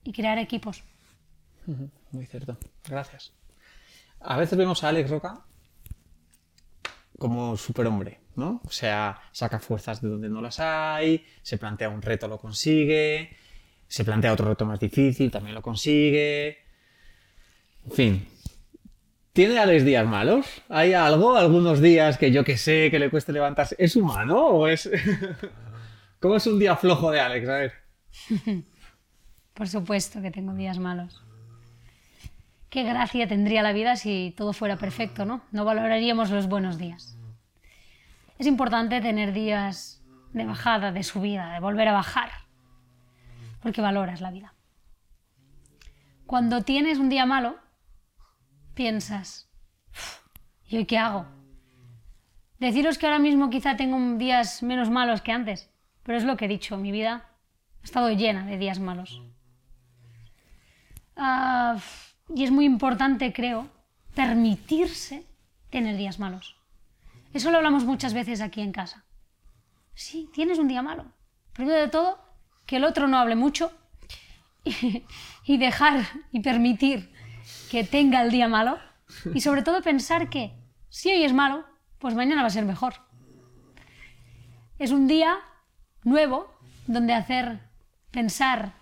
[0.05, 0.83] y crear equipos.
[2.13, 2.57] Muy cierto.
[2.89, 3.33] Gracias.
[4.21, 5.41] A veces vemos a Alex Roca
[7.19, 8.61] como superhombre, ¿no?
[8.65, 13.37] O sea, saca fuerzas de donde no las hay, se plantea un reto, lo consigue,
[13.87, 16.59] se plantea otro reto más difícil, también lo consigue.
[17.85, 18.29] En fin.
[19.33, 20.47] ¿Tiene Alex días malos?
[20.69, 21.37] ¿Hay algo?
[21.37, 23.77] ¿Algunos días que yo que sé, que le cueste levantarse?
[23.79, 24.91] ¿Es humano o es.?
[26.21, 27.49] ¿Cómo es un día flojo de Alex?
[27.49, 27.73] A ver.
[29.55, 31.23] Por supuesto que tengo días malos.
[32.71, 35.43] Qué gracia tendría la vida si todo fuera perfecto, ¿no?
[35.53, 37.17] No valoraríamos los buenos días.
[38.41, 42.31] Es importante tener días de bajada, de subida, de volver a bajar
[43.61, 44.55] porque valoras la vida.
[46.25, 47.59] Cuando tienes un día malo,
[48.73, 49.51] piensas,
[50.65, 51.27] ¿y hoy qué hago?
[52.59, 55.69] Deciros que ahora mismo quizá tengo días menos malos que antes,
[56.03, 57.29] pero es lo que he dicho, mi vida
[57.83, 59.23] ha estado llena de días malos.
[61.15, 61.77] Ah,
[62.35, 63.69] y es muy importante, creo,
[64.15, 65.27] permitirse
[65.69, 66.60] tener días malos.
[67.33, 69.05] Eso lo hablamos muchas veces aquí en casa.
[69.95, 71.13] Sí, tienes un día malo.
[71.53, 72.19] Primero de todo,
[72.67, 73.73] que el otro no hable mucho
[75.45, 77.13] y, dejar y permitir
[77.71, 78.79] que tenga el día malo
[79.35, 80.55] y sobre todo pensar que
[80.89, 81.65] si hoy es malo,
[81.99, 82.95] pues mañana va a ser mejor.
[84.79, 85.39] Es un día
[86.05, 86.55] nuevo
[86.87, 87.61] donde hacer
[88.11, 88.75] pensar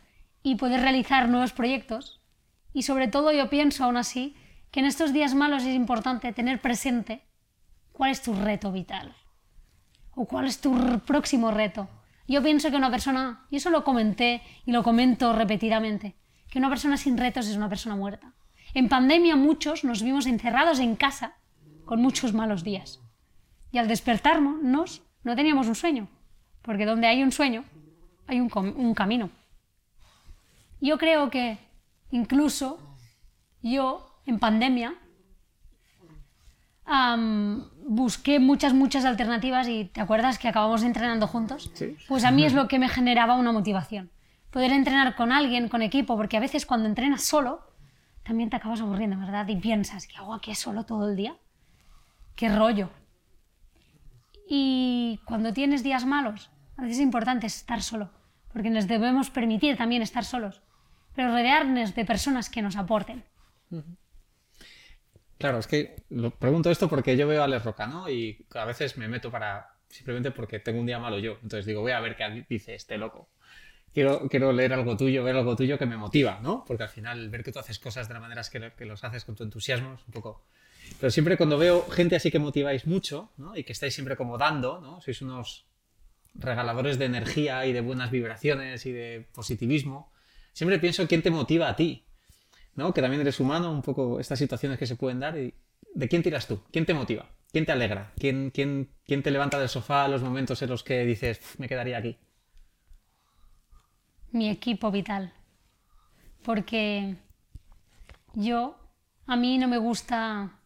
[0.42, 2.22] y poder realizar nuevos proyectos
[2.72, 4.36] y sobre todo yo pienso aún así
[4.70, 7.27] que en estos días malos es importante tener presente
[7.98, 9.14] cuál es tu reto vital
[10.14, 11.88] o cuál es tu próximo reto
[12.28, 16.14] yo pienso que una persona, y eso lo comenté y lo comento repetidamente,
[16.50, 18.34] que una persona sin retos es una persona muerta.
[18.74, 21.36] En pandemia muchos nos vimos encerrados en casa
[21.86, 23.00] con muchos malos días.
[23.72, 26.08] Y al despertarnos no teníamos un sueño,
[26.60, 27.64] porque donde hay un sueño
[28.26, 29.30] hay un, un camino.
[30.82, 31.56] Yo creo que
[32.10, 32.78] incluso
[33.62, 34.94] yo en pandemia
[37.84, 41.70] busqué muchas, muchas alternativas y ¿te acuerdas que acabamos entrenando juntos?
[41.74, 41.96] Sí.
[42.08, 44.10] Pues a mí es lo que me generaba una motivación.
[44.50, 47.60] Poder entrenar con alguien, con equipo, porque a veces cuando entrenas solo,
[48.22, 49.46] también te acabas aburriendo, ¿verdad?
[49.48, 51.36] Y piensas, ¿qué hago aquí solo todo el día?
[52.34, 52.90] ¿Qué rollo?
[54.48, 58.10] Y cuando tienes días malos, a veces es importante estar solo,
[58.52, 60.62] porque nos debemos permitir también estar solos,
[61.14, 63.24] pero rodearnos de personas que nos aporten.
[65.38, 68.10] Claro, es que lo pregunto esto porque yo veo a Alex Roca, ¿no?
[68.10, 69.74] Y a veces me meto para.
[69.88, 71.38] simplemente porque tengo un día malo yo.
[71.42, 73.28] Entonces digo, voy a ver qué dice este loco.
[73.94, 76.64] Quiero, quiero leer algo tuyo, ver algo tuyo que me motiva, ¿no?
[76.66, 79.24] Porque al final, ver que tú haces cosas de la manera que, que los haces
[79.24, 80.44] con tu entusiasmo es un poco.
[81.00, 83.56] Pero siempre cuando veo gente así que motiváis mucho, ¿no?
[83.56, 85.00] Y que estáis siempre como dando, ¿no?
[85.00, 85.66] Sois unos
[86.34, 90.12] regaladores de energía y de buenas vibraciones y de positivismo.
[90.52, 92.04] Siempre pienso quién te motiva a ti,
[92.78, 92.94] ¿no?
[92.94, 95.36] Que también eres humano, un poco estas situaciones que se pueden dar.
[95.36, 95.52] Y
[95.94, 96.62] ¿De quién tiras tú?
[96.70, 97.28] ¿Quién te motiva?
[97.50, 98.12] ¿Quién te alegra?
[98.16, 101.98] ¿Quién, quién, quién te levanta del sofá los momentos en los que dices, me quedaría
[101.98, 102.16] aquí?
[104.30, 105.32] Mi equipo vital.
[106.44, 107.16] Porque
[108.34, 108.78] yo,
[109.26, 110.60] a mí no me gusta,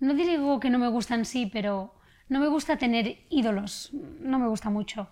[0.00, 1.94] no digo que no me gusta en sí, pero
[2.30, 5.10] no me gusta tener ídolos, no me gusta mucho.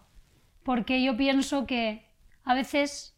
[0.62, 2.08] Porque yo pienso que
[2.42, 3.13] a veces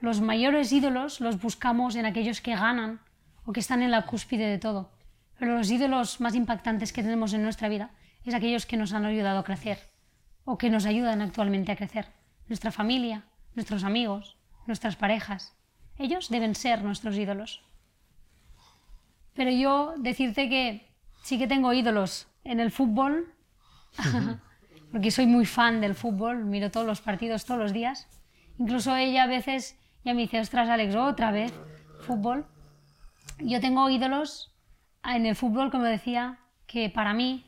[0.00, 3.00] los mayores ídolos los buscamos en aquellos que ganan
[3.44, 4.90] o que están en la cúspide de todo.
[5.38, 7.90] Pero los ídolos más impactantes que tenemos en nuestra vida
[8.24, 9.78] es aquellos que nos han ayudado a crecer
[10.44, 12.06] o que nos ayudan actualmente a crecer.
[12.48, 13.24] Nuestra familia,
[13.54, 14.36] nuestros amigos,
[14.66, 15.54] nuestras parejas.
[15.98, 17.62] Ellos deben ser nuestros ídolos.
[19.34, 20.88] Pero yo decirte que
[21.22, 23.34] sí que tengo ídolos en el fútbol,
[24.92, 28.08] porque soy muy fan del fútbol, miro todos los partidos todos los días.
[28.58, 29.78] Incluso ella a veces
[30.08, 31.52] Ya me dice, ostras, Alex, otra vez,
[32.00, 32.46] fútbol.
[33.40, 34.56] Yo tengo ídolos
[35.04, 37.44] en el fútbol, como decía, que para mí,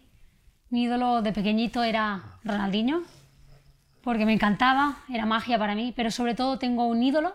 [0.69, 3.01] mi ídolo de pequeñito era Ronaldinho,
[4.03, 7.35] porque me encantaba, era magia para mí, pero sobre todo tengo un ídolo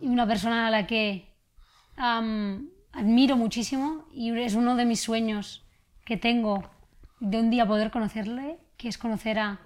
[0.00, 1.36] y una persona a la que
[1.98, 5.66] admiro muchísimo y es uno de mis sueños
[6.06, 6.64] que tengo
[7.20, 9.60] de un día poder conocerle, que es conocer a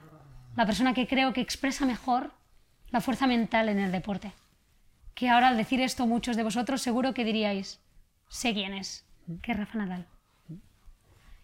[0.57, 2.42] la persona que creo que expresa mejor
[2.93, 4.33] la fuerza mental en el deporte.
[5.15, 7.81] Que ahora al decir esto muchos de vosotros seguro que diríais,
[8.29, 9.05] sé quién es,
[9.43, 10.07] que es Rafa Nadal.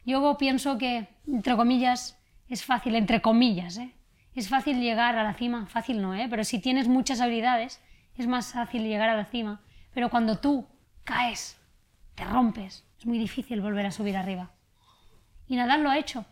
[0.04, 2.18] Yo pienso que, entre comillas,
[2.48, 3.92] es fácil, entre comillas, ¿eh?
[4.34, 6.28] es fácil llegar a la cima, fácil no, ¿eh?
[6.30, 7.80] pero si tienes muchas habilidades,
[8.16, 9.60] es más fácil llegar a la cima.
[9.92, 10.66] Pero cuando tú
[11.04, 11.58] caes,
[12.14, 14.50] te rompes, es muy difícil volver a subir arriba.
[15.46, 16.24] Y Nadal lo ha hecho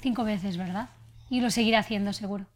[0.00, 0.90] cinco veces, ¿verdad?
[1.30, 2.46] Y lo seguirá haciendo seguro.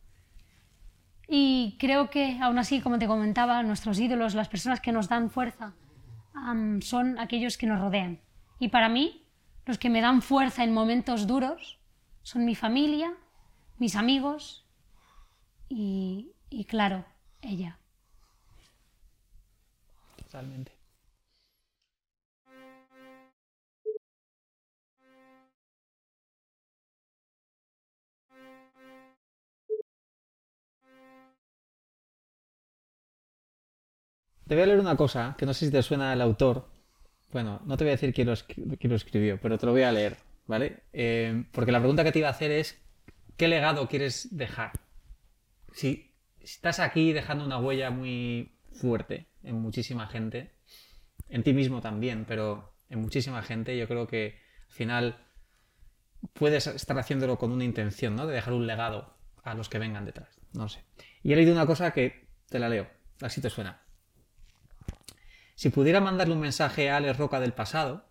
[1.28, 5.30] Y creo que, aún así, como te comentaba, nuestros ídolos, las personas que nos dan
[5.30, 5.74] fuerza,
[6.80, 8.20] son aquellos que nos rodean.
[8.58, 9.26] Y para mí,
[9.64, 11.80] los que me dan fuerza en momentos duros
[12.22, 13.14] son mi familia,
[13.78, 14.66] mis amigos
[15.68, 17.04] y, y claro,
[17.42, 17.78] ella.
[20.16, 20.75] Totalmente.
[34.46, 36.68] Te voy a leer una cosa, que no sé si te suena el autor.
[37.32, 38.32] Bueno, no te voy a decir quién lo,
[38.96, 40.16] escribió, pero te lo voy a leer,
[40.46, 40.84] ¿vale?
[40.92, 42.80] Eh, porque la pregunta que te iba a hacer es,
[43.36, 44.70] ¿qué legado quieres dejar?
[45.72, 50.52] Si, estás aquí dejando una huella muy fuerte en muchísima gente,
[51.28, 54.38] en ti mismo también, pero en muchísima gente, yo creo que
[54.68, 55.18] al final
[56.34, 58.28] puedes estar haciéndolo con una intención, ¿no?
[58.28, 60.28] De dejar un legado a los que vengan detrás.
[60.52, 60.84] No sé.
[61.24, 62.88] Y he leído una cosa que te la leo,
[63.20, 63.85] así te suena.
[65.56, 68.04] Si pudiera mandarle un mensaje a Alex Roca del pasado,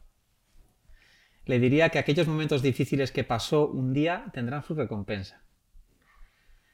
[1.45, 5.43] le diría que aquellos momentos difíciles que pasó un día tendrán su recompensa.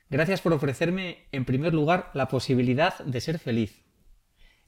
[0.10, 3.84] Gracias por ofrecerme, en primer lugar, la posibilidad de ser feliz.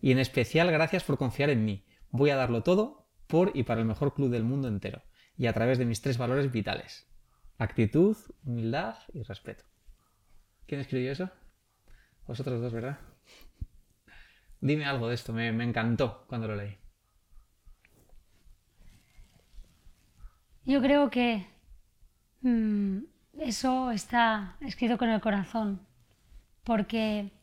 [0.02, 1.86] Y en especial gracias por confiar en mí.
[2.12, 5.04] Voy a darlo todo por y para el mejor club del mundo entero.
[5.38, 7.08] Y a través de mis tres valores vitales.
[7.58, 9.64] Actitud, humildad y respeto.
[10.68, 11.30] ¿Quién escribió eso?
[12.28, 13.00] Vosotros dos, ¿verdad?
[14.64, 16.78] Dime algo de esto, me, encantó cuando lo leí.
[20.64, 21.46] Yo creo que
[22.44, 23.00] mm,
[23.40, 25.86] eso está escrito con el corazón,
[26.64, 27.34] porque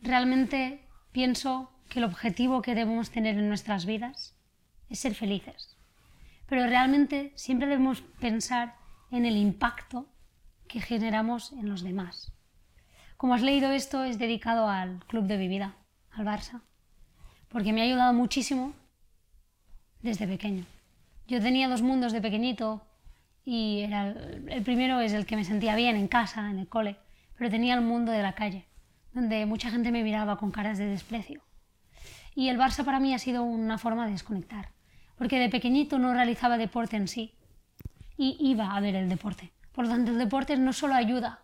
[0.00, 4.34] realmente pienso que el objetivo que debemos tener en nuestras vidas
[4.88, 5.76] es ser felices.
[6.46, 8.76] Pero realmente siempre debemos pensar
[9.10, 10.08] en el impacto
[10.66, 12.32] que generamos en los demás.
[13.18, 15.76] Como has leído esto, es dedicado al club de mi vida,
[16.12, 16.62] al Barça
[17.50, 18.72] porque me ha ayudado muchísimo
[20.02, 20.64] desde pequeño.
[21.26, 22.82] Yo tenía dos mundos de pequeñito
[23.44, 26.96] y era el, primero es el que me sentía bien en casa, en el cole,
[27.36, 28.66] pero tenía el mundo de la calle,
[29.12, 31.42] donde mucha gente me miraba con caras de desprecio.
[32.34, 34.70] Y el Barça para mí ha sido una forma de desconectar,
[35.16, 37.34] porque de pequeñito no realizaba deporte en sí
[38.16, 39.52] y iba a ver el deporte.
[39.72, 41.40] Por lo tanto, el deporte no solo ayuda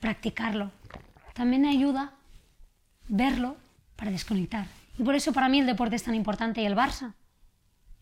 [0.00, 0.70] practicarlo,
[1.34, 2.14] también ayuda
[3.08, 3.56] verlo
[4.00, 4.66] para desconectar.
[4.98, 7.12] Y por eso para mí el deporte es tan importante y el Barça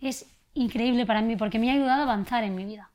[0.01, 2.93] es increíble para mí porque me ha ayudado a avanzar en mi vida.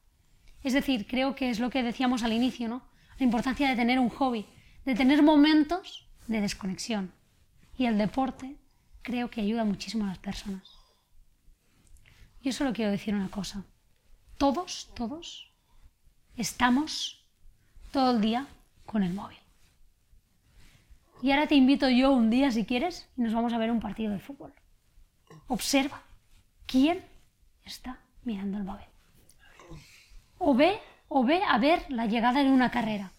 [0.63, 2.81] Es decir, creo que es lo que decíamos al inicio, ¿no?
[3.19, 4.45] La importancia de tener un hobby,
[4.85, 7.11] de tener momentos de desconexión.
[7.77, 8.55] Y el deporte
[9.01, 10.71] creo que ayuda muchísimo a las personas.
[12.41, 13.65] Yo solo quiero decir una cosa.
[14.37, 15.51] Todos, todos
[16.37, 17.25] estamos
[17.91, 18.47] todo el día
[18.85, 19.42] con el móvil.
[21.23, 23.79] Y ahora te invito yo un día, si quieres, y nos vamos a ver un
[23.79, 24.53] partido de fútbol.
[25.47, 26.01] Observa
[26.65, 27.01] quién
[27.63, 28.87] está mirando el móvil.
[30.37, 33.13] O ve, o ve a ver la llegada de una carrera.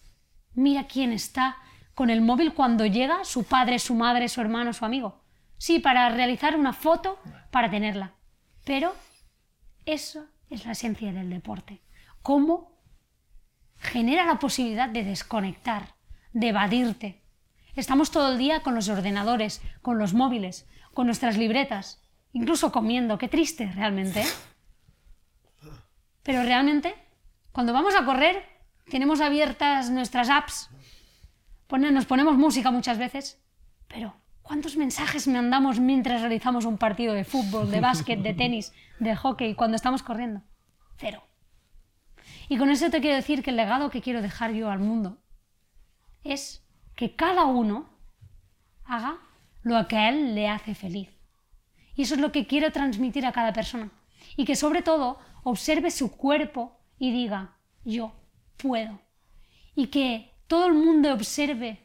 [0.52, 1.56] Mira quién está
[1.94, 5.22] con el móvil cuando llega su padre, su madre, su hermano, su amigo.
[5.56, 7.18] Sí, para realizar una foto,
[7.50, 8.12] para tenerla.
[8.66, 8.94] Pero
[9.86, 11.80] eso es la esencia del deporte.
[12.20, 12.82] Cómo
[13.78, 15.94] genera la posibilidad de desconectar,
[16.34, 17.23] de evadirte,
[17.76, 22.00] Estamos todo el día con los ordenadores, con los móviles, con nuestras libretas,
[22.32, 23.18] incluso comiendo.
[23.18, 24.22] Qué triste realmente.
[24.22, 24.28] ¿eh?
[26.22, 26.94] Pero realmente,
[27.52, 28.44] cuando vamos a correr,
[28.90, 30.70] tenemos abiertas nuestras apps,
[31.68, 33.42] nos ponemos música muchas veces,
[33.88, 39.16] pero ¿cuántos mensajes mandamos mientras realizamos un partido de fútbol, de básquet, de tenis, de
[39.16, 40.42] hockey, cuando estamos corriendo?
[40.96, 41.24] Cero.
[42.48, 45.18] Y con eso te quiero decir que el legado que quiero dejar yo al mundo
[46.22, 46.63] es
[46.94, 47.88] que cada uno
[48.84, 49.18] haga
[49.62, 51.08] lo que a él le hace feliz.
[51.96, 53.90] Y eso es lo que quiero transmitir a cada persona.
[54.36, 58.12] Y que sobre todo observe su cuerpo y diga, yo
[58.56, 59.00] puedo.
[59.74, 61.80] Y que todo el mundo observe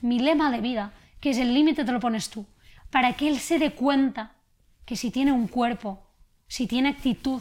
[0.00, 2.46] mi lema de vida, que es el límite te lo pones tú,
[2.90, 4.36] para que él se dé cuenta
[4.84, 6.06] que si tiene un cuerpo,
[6.46, 7.40] si tiene actitud,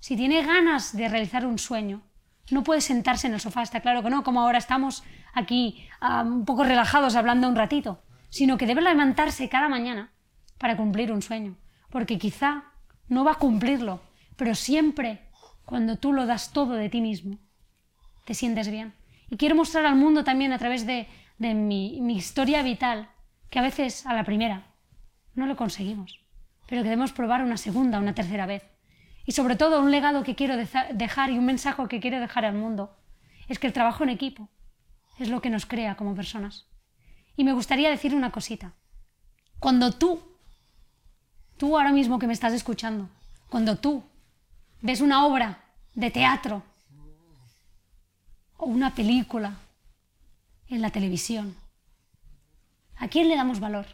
[0.00, 2.02] si tiene ganas de realizar un sueño,
[2.50, 6.44] no puede sentarse en el sofá, está claro que no, como ahora estamos aquí un
[6.44, 10.12] poco relajados hablando un ratito, sino que debe levantarse cada mañana
[10.58, 11.56] para cumplir un sueño,
[11.90, 12.64] porque quizá
[13.08, 14.00] no va a cumplirlo,
[14.36, 15.28] pero siempre
[15.64, 17.38] cuando tú lo das todo de ti mismo,
[18.24, 18.94] te sientes bien.
[19.28, 21.06] Y quiero mostrar al mundo también a través de,
[21.38, 23.08] mi, mi historia vital,
[23.50, 24.74] que a veces a la primera
[25.34, 26.20] no lo conseguimos,
[26.66, 28.69] pero que debemos probar una segunda, una tercera vez.
[29.30, 32.54] Y sobre todo un legado que quiero dejar y un mensaje que quiero dejar al
[32.54, 32.96] mundo
[33.46, 34.48] es que el trabajo en equipo
[35.20, 36.66] es lo que nos crea como personas.
[37.36, 38.72] Y me gustaría decir una cosita.
[39.60, 40.20] Cuando tú,
[41.58, 43.08] tú ahora mismo que me estás escuchando,
[43.48, 44.02] cuando tú
[44.82, 45.62] ves una obra
[45.94, 46.64] de teatro
[48.56, 49.58] o una película
[50.66, 51.54] en la televisión,
[52.96, 53.86] ¿a quién le damos valor?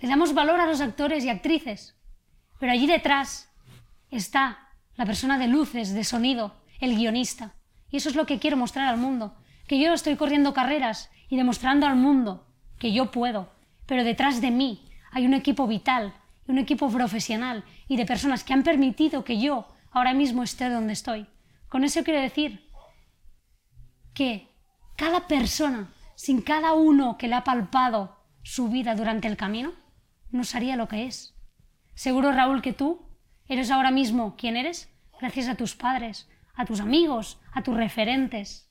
[0.00, 1.94] Le damos valor a los actores y actrices,
[2.58, 3.49] pero allí detrás
[4.10, 7.54] está la persona de luces, de sonido, el guionista.
[7.90, 9.36] Y eso es lo que quiero mostrar al mundo,
[9.66, 12.46] que yo estoy corriendo carreras y demostrando al mundo
[12.78, 13.52] que yo puedo,
[13.86, 16.14] pero detrás de mí hay un equipo vital,
[16.46, 20.92] un equipo profesional y de personas que han permitido que yo ahora mismo esté donde
[20.92, 21.26] estoy.
[21.68, 22.68] Con eso quiero decir
[24.14, 24.48] que
[24.96, 29.72] cada persona, sin cada uno que le ha palpado su vida durante el camino,
[30.30, 31.34] no sería lo que es.
[31.94, 33.09] Seguro, Raúl, que tú
[33.50, 34.88] eres ahora mismo quien eres
[35.20, 38.70] gracias a tus padres, a tus amigos, a tus referentes,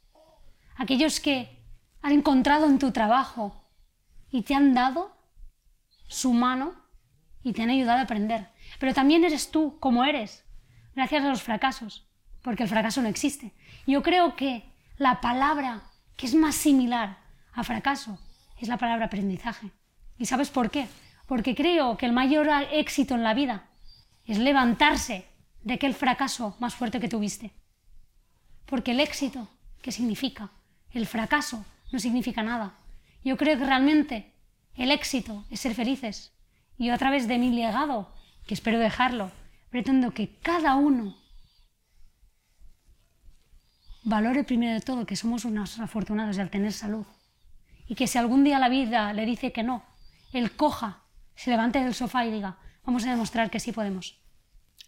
[0.77, 1.61] aquellos que
[2.01, 3.69] han encontrado en tu trabajo
[4.31, 5.15] y te han dado
[6.07, 6.73] su mano
[7.43, 8.51] y te han ayudado a aprender.
[8.79, 10.45] Pero también eres tú como eres,
[10.95, 12.07] gracias a los fracasos,
[12.41, 13.53] porque el fracaso no existe.
[13.85, 14.63] Yo creo que
[14.97, 17.17] la palabra que es más similar
[17.51, 18.17] a fracaso
[18.57, 19.71] es la palabra aprendizaje.
[20.17, 20.87] ¿Y sabes por qué?
[21.27, 23.68] Porque creo que el mayor éxito en la vida
[24.29, 25.25] es levantarse
[25.63, 27.51] de aquel fracaso más fuerte que tuviste.
[28.67, 29.49] Porque el éxito,
[29.81, 30.51] ¿qué significa?
[30.91, 32.75] El fracaso no significa nada.
[33.23, 34.31] Yo creo que realmente
[34.75, 36.31] el éxito es ser felices.
[36.77, 38.13] Y yo a través de mi legado,
[38.45, 39.31] que espero dejarlo,
[39.71, 41.17] pretendo que cada uno
[44.03, 47.07] valore primero de todo que somos unos afortunados al tener salud.
[47.87, 49.83] Y que si algún día la vida le dice que no,
[50.33, 51.01] él coja,
[51.33, 52.59] se levante del sofá y diga,
[52.89, 54.19] vamos a demostrar que sí podemos.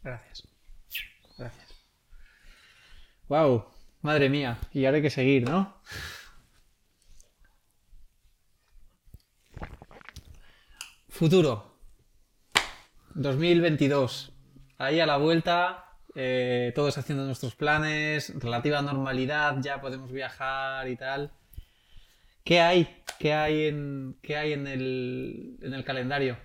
[0.04, 0.48] Gracias.
[1.38, 1.68] Gracias.
[3.28, 3.66] Wow,
[4.02, 4.58] madre mía.
[4.74, 5.80] Y ahora hay que seguir, ¿no?
[11.10, 11.78] Futuro.
[13.14, 14.34] 2022.
[14.80, 15.86] Ahí a la vuelta,
[16.16, 21.32] eh, todos haciendo nuestros planes, relativa normalidad, ya podemos viajar y tal.
[22.44, 23.04] ¿Qué hay?
[23.20, 26.36] ¿Qué hay en, qué hay en, el, en el calendario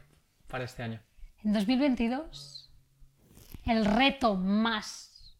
[0.48, 1.05] para este año?
[1.46, 2.68] En 2022,
[3.66, 5.38] el reto más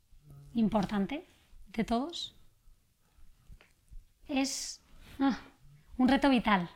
[0.54, 1.26] importante
[1.72, 2.36] de todos
[4.28, 4.80] es
[5.18, 5.36] ah,
[5.98, 6.70] un reto vital,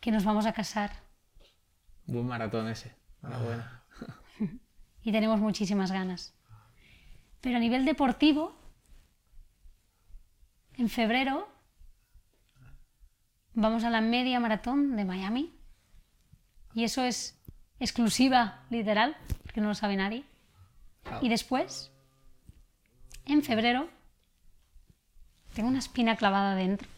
[0.00, 0.92] que nos vamos a casar.
[2.06, 2.94] Buen maratón ese.
[5.02, 6.34] y tenemos muchísimas ganas.
[7.42, 8.56] Pero a nivel deportivo,
[10.78, 11.50] en febrero
[13.52, 15.54] vamos a la media maratón de Miami.
[16.72, 17.41] Y eso es
[17.82, 19.16] exclusiva, literal,
[19.52, 20.24] que no lo sabe nadie.
[21.20, 21.90] Y después,
[23.26, 23.88] en febrero,
[25.54, 26.88] tengo una espina clavada dentro.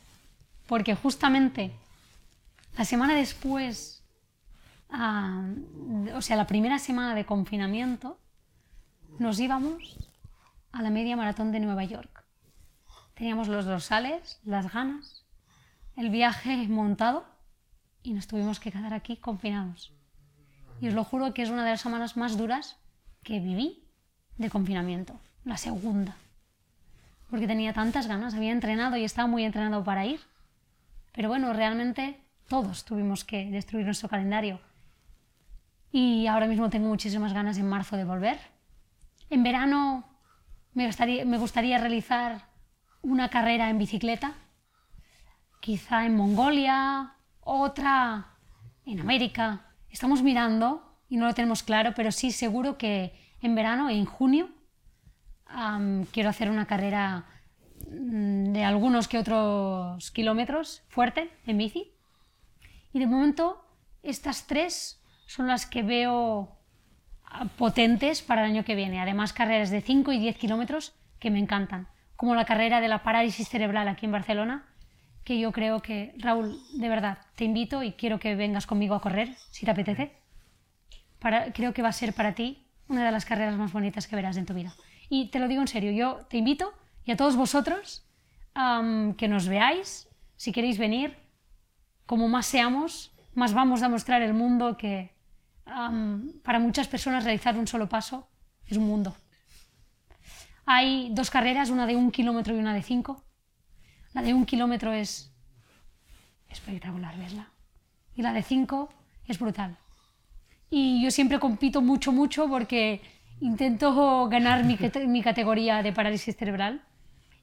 [0.67, 1.73] Porque justamente
[2.77, 4.05] la semana después
[6.15, 8.19] o sea, la primera semana de confinamiento,
[9.19, 9.99] nos íbamos
[10.73, 12.25] a la media maratón de Nueva York.
[13.15, 15.25] Teníamos los dorsales, las ganas,
[15.97, 17.25] el viaje montado
[18.03, 19.93] y nos tuvimos que quedar aquí confinados.
[20.85, 22.77] Y os lo juro que es una de las semanas más duras
[23.23, 23.89] que viví
[24.37, 26.15] de confinamiento, la segunda.
[27.31, 30.21] Porque tenía tantas ganas, había entrenado y estaba muy entrenado para ir.
[31.15, 34.61] Pero bueno, realmente todos tuvimos que destruir nuestro calendario
[35.91, 38.39] y ahora mismo tengo muchísimas ganas en marzo de volver.
[39.31, 40.05] En verano
[40.75, 40.87] me
[41.39, 42.51] gustaría, realizar
[43.01, 44.35] una carrera en bicicleta,
[45.61, 48.37] quizá en Mongolia, otra
[48.85, 49.64] en América.
[49.95, 54.49] Estamos mirando y no lo tenemos claro, pero sí seguro que en verano, en junio,
[56.11, 57.27] quiero hacer una carrera
[57.89, 61.93] mm, de algunos que otros kilómetros fuerte en bici.
[62.93, 63.65] Y de momento
[64.03, 66.59] estas tres son las que veo
[67.27, 69.01] ah, potentes para el año que viene.
[69.01, 71.87] Además carreras de 5 y 10 kilómetros que me encantan,
[72.17, 74.74] como la carrera de la parálisis cerebral aquí en Barcelona,
[75.25, 79.01] que yo creo que, Raúl, de verdad, te invito y quiero que vengas conmigo a
[79.01, 80.13] correr, si te apetece.
[81.19, 84.17] Para, creo que va a ser para ti una de las carreras más bonitas que
[84.17, 84.75] verás en tu vida.
[85.09, 86.73] Y te lo digo en serio, yo te invito
[87.05, 88.05] y a todos vosotros
[89.17, 91.17] que nos veáis, si queréis venir,
[92.07, 95.13] como más seamos, más vamos a mostrar el mundo que
[95.65, 98.29] para muchas personas realizar un solo paso
[98.67, 99.17] es un mundo.
[100.67, 103.23] Hay dos carreras, una de un kilómetro y una de cinco.
[104.15, 105.33] La de un kilómetro es
[106.49, 107.51] espectacular, ¿vesla?
[108.15, 108.89] Y la de cinco
[109.27, 109.77] es brutal.
[110.71, 113.03] Y yo siempre compito mucho, mucho porque
[113.41, 116.83] intento ganar mi, mi categoría de parálisis cerebral.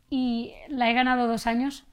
[0.10, 1.84] Y la he ganado dos años.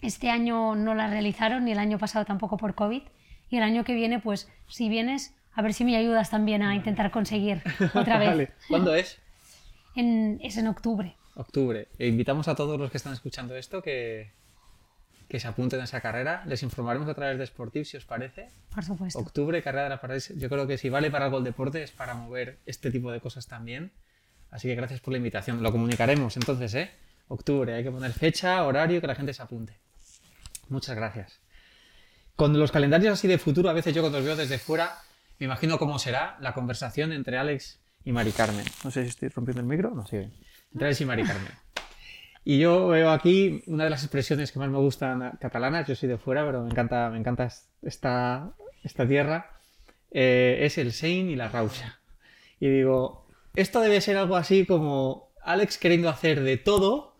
[0.00, 3.02] Este año no la realizaron, ni el año pasado tampoco por COVID.
[3.50, 6.74] Y el año que viene, pues, si vienes, a ver si me ayudas también a
[6.74, 7.62] intentar conseguir
[7.94, 8.50] otra vez.
[8.68, 9.20] ¿Cuándo es?
[9.94, 11.16] es en octubre.
[11.38, 11.86] Octubre.
[11.98, 14.32] E invitamos a todos los que están escuchando esto que,
[15.28, 16.42] que se apunten a esa carrera.
[16.46, 18.48] Les informaremos a través de Sportiv, si os parece.
[18.74, 19.20] Por supuesto.
[19.20, 20.36] Octubre, carrera de la Parálisis.
[20.36, 23.20] Yo creo que si vale para algo el deporte es para mover este tipo de
[23.20, 23.92] cosas también.
[24.50, 25.62] Así que gracias por la invitación.
[25.62, 26.90] Lo comunicaremos entonces, ¿eh?
[27.28, 27.72] Octubre.
[27.72, 29.78] Hay que poner fecha, horario, que la gente se apunte.
[30.68, 31.38] Muchas gracias.
[32.34, 34.98] Con los calendarios así de futuro, a veces yo cuando los veo desde fuera,
[35.38, 38.64] me imagino cómo será la conversación entre Alex y Mari Carmen.
[38.82, 40.22] No sé si estoy rompiendo el micro, no sé.
[40.22, 41.52] Entre Alex y Mari Carmen.
[42.44, 46.08] Y yo veo aquí una de las expresiones que más me gustan catalanas, yo soy
[46.08, 47.48] de fuera, pero me encanta, me encanta
[47.82, 49.50] esta, esta tierra,
[50.10, 52.00] eh, es el Sein y la Rausa.
[52.58, 57.16] Y digo, esto debe ser algo así como Alex queriendo hacer de todo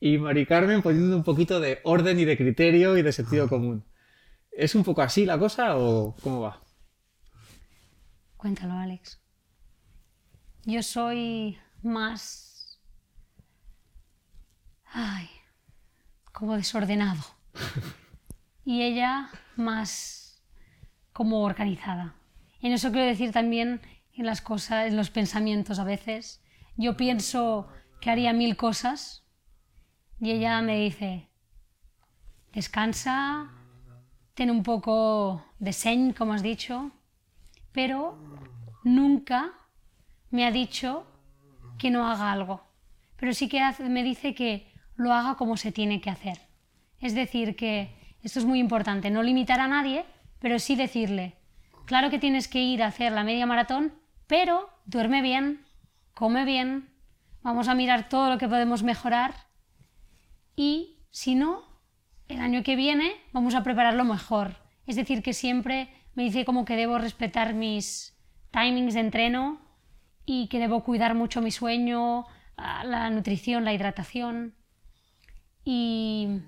[0.00, 3.84] y Mari Carmen poniendo un poquito de orden y de criterio y de sentido común.
[4.50, 6.62] ¿Es un poco así la cosa o cómo va?
[8.36, 9.20] Cuéntalo, Alex.
[10.64, 12.49] Yo soy más...
[14.92, 15.28] Ay,
[16.32, 17.22] como desordenado.
[18.64, 20.42] y ella más
[21.12, 22.14] como organizada.
[22.60, 23.80] En eso quiero decir también
[24.14, 26.42] en las cosas, en los pensamientos a veces.
[26.76, 27.68] Yo pienso
[28.00, 29.24] que haría mil cosas
[30.20, 31.28] y ella me dice,
[32.52, 33.50] descansa,
[34.34, 36.90] ten un poco de señ, como has dicho,
[37.72, 38.18] pero
[38.84, 39.52] nunca
[40.30, 41.06] me ha dicho
[41.78, 42.62] que no haga algo,
[43.16, 44.69] pero sí que me dice que
[45.00, 46.38] lo haga como se tiene que hacer.
[47.00, 50.04] Es decir, que esto es muy importante, no limitar a nadie,
[50.40, 51.38] pero sí decirle,
[51.86, 53.94] claro que tienes que ir a hacer la media maratón,
[54.26, 55.64] pero duerme bien,
[56.12, 56.90] come bien,
[57.40, 59.34] vamos a mirar todo lo que podemos mejorar
[60.54, 61.64] y si no,
[62.28, 64.56] el año que viene vamos a prepararlo mejor.
[64.86, 68.20] Es decir, que siempre me dice como que debo respetar mis
[68.50, 69.62] timings de entreno
[70.26, 72.26] y que debo cuidar mucho mi sueño,
[72.58, 74.59] la nutrición, la hidratación.
[75.64, 76.40] Y...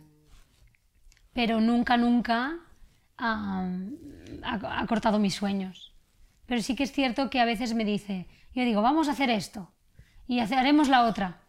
[1.33, 2.59] Pero nunca, nunca
[3.17, 3.67] ha,
[4.87, 5.95] cortado mis sueños.
[6.47, 9.31] Pero sí que es cierto que a veces me dice, yo digo, vamos a hacer
[9.31, 9.73] esto
[10.27, 11.41] y haremos la otra.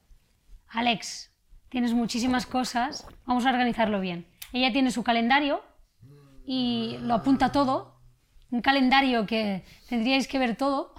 [0.70, 1.32] Alex,
[1.70, 4.26] tienes muchísimas cosas, vamos a organizarlo bien.
[4.54, 5.62] Ella tiene su calendario
[6.46, 7.94] y lo apunta todo
[8.54, 10.94] un calendario que tendríais que ver todo,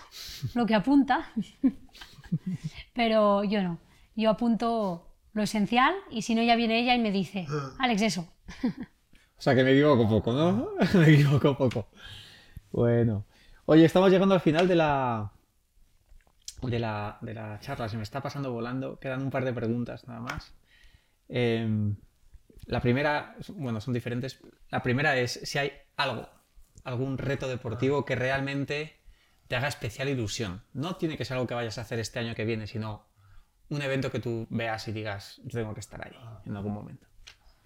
[0.55, 1.31] lo que apunta,
[2.95, 3.79] pero yo no.
[4.17, 7.47] Yo apunto lo esencial y si no ya viene ella y me dice,
[7.79, 8.29] Alex, eso.
[9.37, 10.71] O sea que me equivoco poco, ¿no?
[10.95, 11.89] me equivoco poco.
[12.71, 13.27] Bueno.
[13.67, 15.33] Oye, estamos llegando al final de la,
[16.63, 17.89] de la, de la charla.
[17.89, 18.99] Se me está pasando volando.
[18.99, 20.55] Quedan un par de preguntas nada más.
[21.29, 21.97] Em,
[22.67, 24.41] la primera, bueno, son diferentes.
[24.71, 26.29] La primera es si hay algo
[26.85, 29.01] algún reto deportivo que realmente
[29.49, 30.63] te haga especial ilusión.
[30.73, 33.07] No tiene que ser algo que vayas a hacer este año que viene, sino
[33.69, 37.07] un evento que tú veas y digas, yo tengo que estar ahí en algún momento.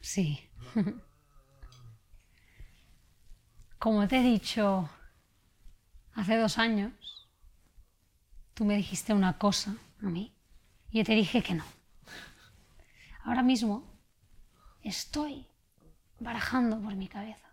[0.01, 0.49] Sí.
[3.79, 4.89] Como te he dicho
[6.15, 6.93] hace dos años,
[8.55, 10.35] tú me dijiste una cosa a mí
[10.91, 11.65] y yo te dije que no.
[13.25, 13.85] Ahora mismo
[14.83, 15.47] estoy
[16.19, 17.49] barajando por mi cabeza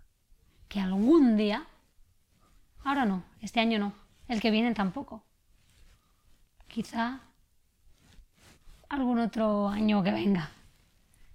[0.68, 1.66] que algún día,
[2.84, 3.94] ahora no, este año no,
[4.28, 5.24] el que viene tampoco,
[6.68, 7.22] quizá
[8.96, 10.52] algún otro año que venga,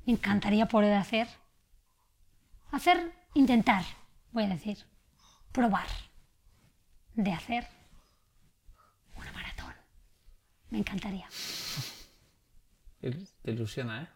[0.07, 1.29] me encantaría poder hacer,
[2.71, 3.85] hacer, intentar,
[4.33, 4.79] voy a decir,
[5.53, 5.87] probar
[7.15, 7.67] de hacer
[9.17, 9.75] una maratón.
[10.71, 11.29] Me encantaría.
[13.01, 14.09] Te ilusiona, ¿eh?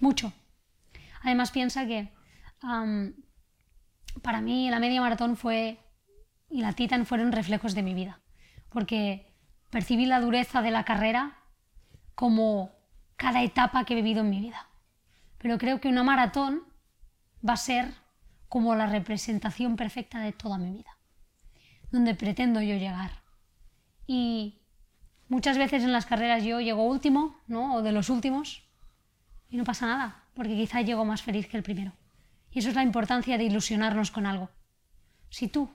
[0.00, 0.32] mucho.
[1.22, 2.08] Además piensa que
[4.20, 5.78] para mí la media maratón fue
[6.50, 8.20] y la Titan fueron reflejos de mi vida,
[8.68, 9.32] porque
[9.70, 11.38] percibí la dureza de la carrera
[12.14, 12.70] como
[13.16, 14.68] cada etapa que he vivido en mi vida.
[15.38, 16.62] Pero creo que una maratón
[17.46, 17.92] va a ser
[18.48, 20.98] como la representación perfecta de toda mi vida,
[21.90, 23.22] donde pretendo yo llegar.
[24.06, 24.60] Y
[25.28, 27.76] muchas veces en las carreras yo llego último, ¿no?
[27.76, 28.62] O de los últimos,
[29.48, 31.92] y no pasa nada, porque quizá llego más feliz que el primero.
[32.50, 34.50] Y eso es la importancia de ilusionarnos con algo.
[35.30, 35.70] Si tú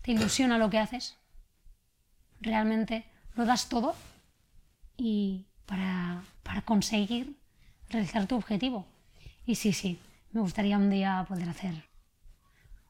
[0.00, 1.18] te ilusiona lo que haces,
[2.40, 3.04] realmente
[3.34, 3.94] lo das todo
[4.96, 7.36] y para, para conseguir
[7.90, 8.86] realizar tu objetivo.
[9.46, 9.98] Y sí, sí,
[10.32, 11.74] me gustaría un día poder hacer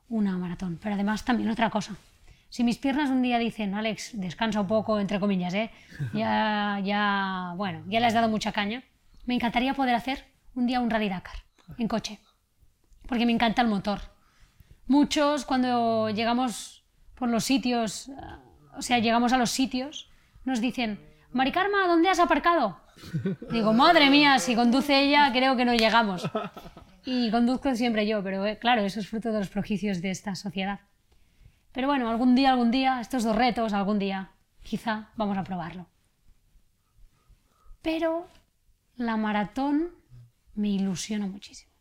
[0.09, 0.79] una maratón.
[0.83, 1.97] Pero además también otra cosa.
[2.49, 5.71] Si mis piernas un día dicen, Alex, descansa un poco, entre comillas, ¿eh?
[6.15, 8.85] ya, ya, bueno, ya le has dado mucha caña,
[9.27, 11.37] me encantaría poder hacer un día un rally Dakar
[11.79, 12.21] en coche
[13.07, 14.01] porque me encanta el motor.
[14.87, 18.11] Muchos cuando llegamos por los sitios,
[18.77, 20.11] o sea, llegamos a los sitios,
[20.45, 21.01] nos dicen,
[21.35, 22.79] Maricarma, ¿dónde has aparcado?
[23.51, 26.31] Digo, madre mía, si conduce ella, creo que no llegamos.
[27.05, 30.37] Y conduzco siempre yo, pero eh, claro, eso es fruto de los prejuicios de esta
[30.37, 30.81] sociedad.
[31.73, 34.31] Pero bueno, algún día, algún día, estos dos retos, algún día,
[34.63, 35.87] quizá vamos a probarlo.
[37.83, 38.29] Pero
[38.97, 39.91] la maratón
[40.55, 41.73] me ilusiona muchísimo.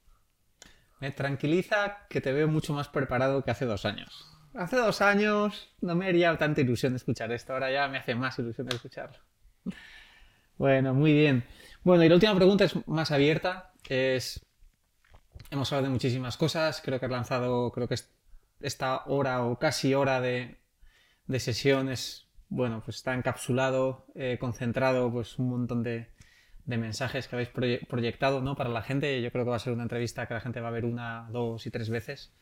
[0.99, 4.27] Me tranquiliza que te veo mucho más preparado que hace dos años.
[4.55, 8.15] Hace dos años no me haría tanta ilusión de escuchar esto, ahora ya me hace
[8.15, 9.19] más ilusión de escucharlo.
[10.57, 11.43] Bueno, muy bien.
[11.83, 14.45] Bueno, y la última pregunta es más abierta, es...
[15.51, 17.95] Hemos hablado de muchísimas cosas, creo que has lanzado, creo que
[18.61, 20.57] esta hora o casi hora de,
[21.27, 26.07] de sesión es, bueno, pues está encapsulado, eh, concentrado, pues un montón de,
[26.65, 28.55] de mensajes que habéis proyectado ¿no?
[28.55, 29.21] para la gente.
[29.21, 31.27] Yo creo que va a ser una entrevista que la gente va a ver una,
[31.31, 32.33] dos y tres veces.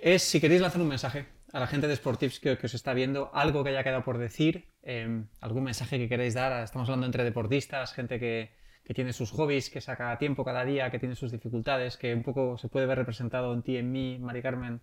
[0.00, 3.30] Es si queréis lanzar un mensaje a la gente de Sportives que, os está viendo,
[3.34, 6.64] algo que haya quedado por decir, em, algún mensaje que queréis dar.
[6.64, 8.52] Estamos hablando entre deportistas, gente que,
[8.84, 12.22] que, tiene sus hobbies, que saca tiempo cada día, que tiene sus dificultades, que un
[12.22, 14.80] poco se puede ver representado en ti, en mí, Mari Carmen.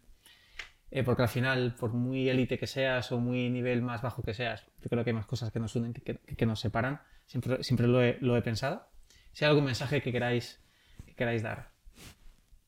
[0.92, 4.34] Eh, porque al final, por muy élite que seas o muy nivel más bajo que
[4.34, 7.02] seas, yo creo que hay más cosas que nos unen que, que nos separan.
[7.26, 8.88] Siempre, siempre lo, he, lo, he, pensado.
[9.32, 10.60] Si hay algún mensaje que queráis,
[11.06, 11.72] que queráis dar.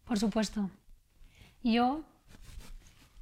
[0.05, 0.69] Por supuesto.
[1.63, 2.03] Yo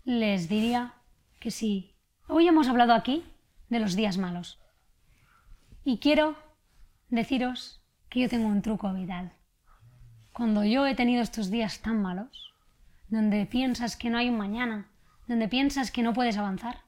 [0.10, 0.96] les diría
[1.40, 1.94] que sí.
[2.28, 3.24] Hoy hemos hablado aquí
[3.70, 4.60] de los días malos.
[5.84, 6.36] Y quiero
[7.10, 7.80] deciros
[8.10, 9.34] que yo tengo un truco vital.
[10.34, 12.56] Cuando yo he tenido estos días tan malos,
[13.10, 14.88] donde piensas que no hay un mañana,
[15.28, 16.82] donde piensas que no puedes avanzar,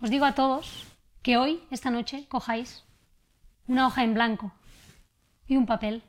[0.00, 0.84] os digo a todos
[1.22, 2.82] que hoy, esta noche, cojáis
[3.68, 4.50] una hoja en blanco
[5.46, 6.02] y un papel.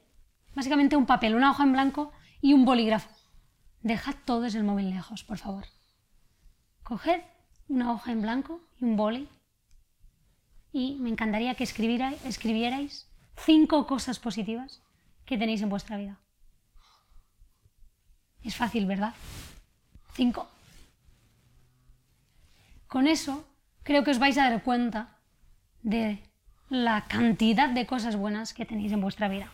[0.56, 2.12] Básicamente un papel, una hoja en blanco
[2.42, 3.12] y un bolígrafo.
[3.84, 5.77] Dejad todos el móvil lejos, por favor.
[6.88, 7.20] Coged
[7.68, 9.28] una hoja en blanco y un boli
[10.72, 14.82] y me encantaría que escribierais cinco cosas positivas
[15.26, 16.18] que tenéis en vuestra vida.
[18.42, 19.14] Es fácil, ¿verdad?
[20.14, 20.48] Cinco.
[22.88, 23.46] Con eso
[23.84, 25.18] creo que os vais a dar cuenta
[25.84, 26.24] de
[26.70, 29.52] la cantidad de cosas buenas que tenéis en vuestra vida.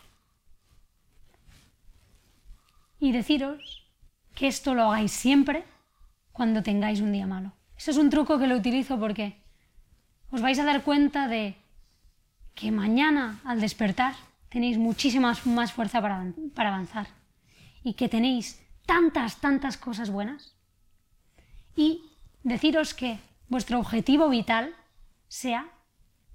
[3.00, 3.90] Y deciros
[4.36, 5.73] que esto lo hagáis siempre
[6.34, 7.52] cuando tengáis un día malo.
[7.78, 9.40] Eso es un truco que lo utilizo porque
[10.30, 11.54] os vais a dar cuenta de
[12.54, 14.14] que mañana al despertar
[14.50, 17.06] tenéis muchísima más fuerza para, para avanzar
[17.82, 20.56] y que tenéis tantas, tantas cosas buenas.
[21.76, 22.02] Y
[22.42, 23.18] deciros que
[23.48, 24.74] vuestro objetivo vital
[25.28, 25.68] sea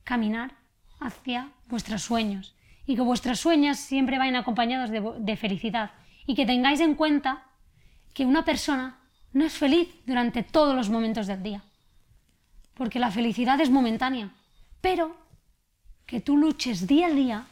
[0.04, 0.56] caminar
[1.00, 5.92] hacia vuestros sueños y que vuestros sueños siempre vayan acompañados de, felicidad
[6.26, 7.44] y que tengáis en cuenta
[8.14, 8.99] que una persona
[9.34, 11.64] no es feliz durante todos los momentos del día,
[12.74, 14.32] porque la felicidad es momentánea,
[14.82, 15.16] pero
[16.06, 17.48] que tú luches día a día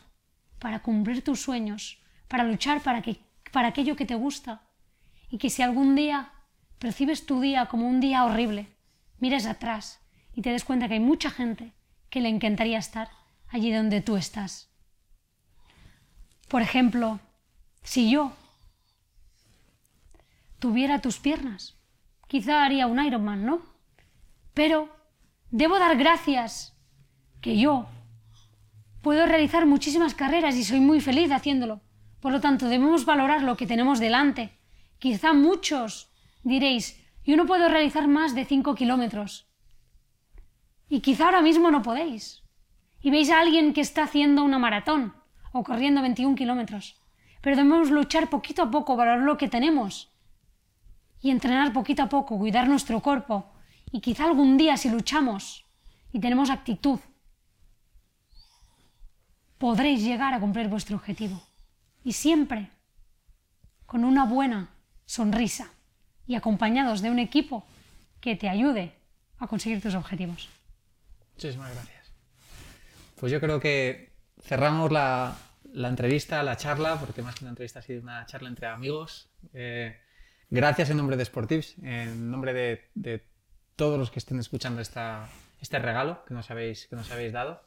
[0.60, 3.20] para cumplir tus sueños, para luchar para, que,
[3.52, 4.62] para aquello que te gusta,
[5.30, 6.32] y que si algún día
[6.80, 8.68] percibes tu día como un día horrible,
[9.20, 10.00] mires atrás
[10.34, 11.74] y te des cuenta que hay mucha gente
[12.10, 13.10] que le encantaría estar
[13.50, 14.70] allí donde tú estás.
[16.48, 17.20] Por ejemplo,
[17.84, 18.34] si yo
[20.60, 21.78] tuviera tus piernas,
[22.28, 23.62] quizá haría un Ironman, ¿no?
[24.54, 24.90] Pero
[25.52, 26.76] debo dar gracias
[27.42, 27.88] que yo
[29.02, 31.82] puedo realizar muchísimas carreras y soy muy feliz haciéndolo.
[32.20, 34.58] Por lo tanto, debemos valorar lo que tenemos delante.
[35.00, 36.12] Quizá muchos
[36.44, 39.48] diréis, yo no puedo realizar más de 5 kilómetros.
[40.90, 42.44] Y quizá ahora mismo no podéis
[43.02, 45.14] y veis a alguien que está haciendo una maratón
[45.52, 47.00] o corriendo 21 kilómetros.
[47.42, 50.12] Pero debemos luchar poquito a poco, valorar lo que tenemos
[51.28, 53.52] y entrenar poquito a poco, cuidar nuestro cuerpo.
[53.92, 55.66] Y quizá algún día si luchamos
[56.14, 57.00] y tenemos actitud,
[59.58, 61.42] podréis llegar a cumplir vuestro objetivo.
[62.06, 62.72] Y siempre
[63.86, 64.70] con una buena
[65.06, 65.70] sonrisa
[66.26, 67.66] y acompañados de un equipo
[68.22, 68.94] que te ayude
[69.38, 70.48] a conseguir tus objetivos.
[71.34, 72.14] Muchísimas gracias.
[73.20, 75.36] Pues yo creo que cerramos la,
[75.74, 79.30] entrevista, la charla, porque más que una entrevista ha sido una charla entre amigos.
[79.52, 80.07] Eh,
[80.50, 83.24] gracias en nombre de Sportives, en nombre de,
[83.76, 85.30] todos los que estén escuchando esta,
[85.62, 87.62] este regalo que nos, habéis, que nos habéis dado.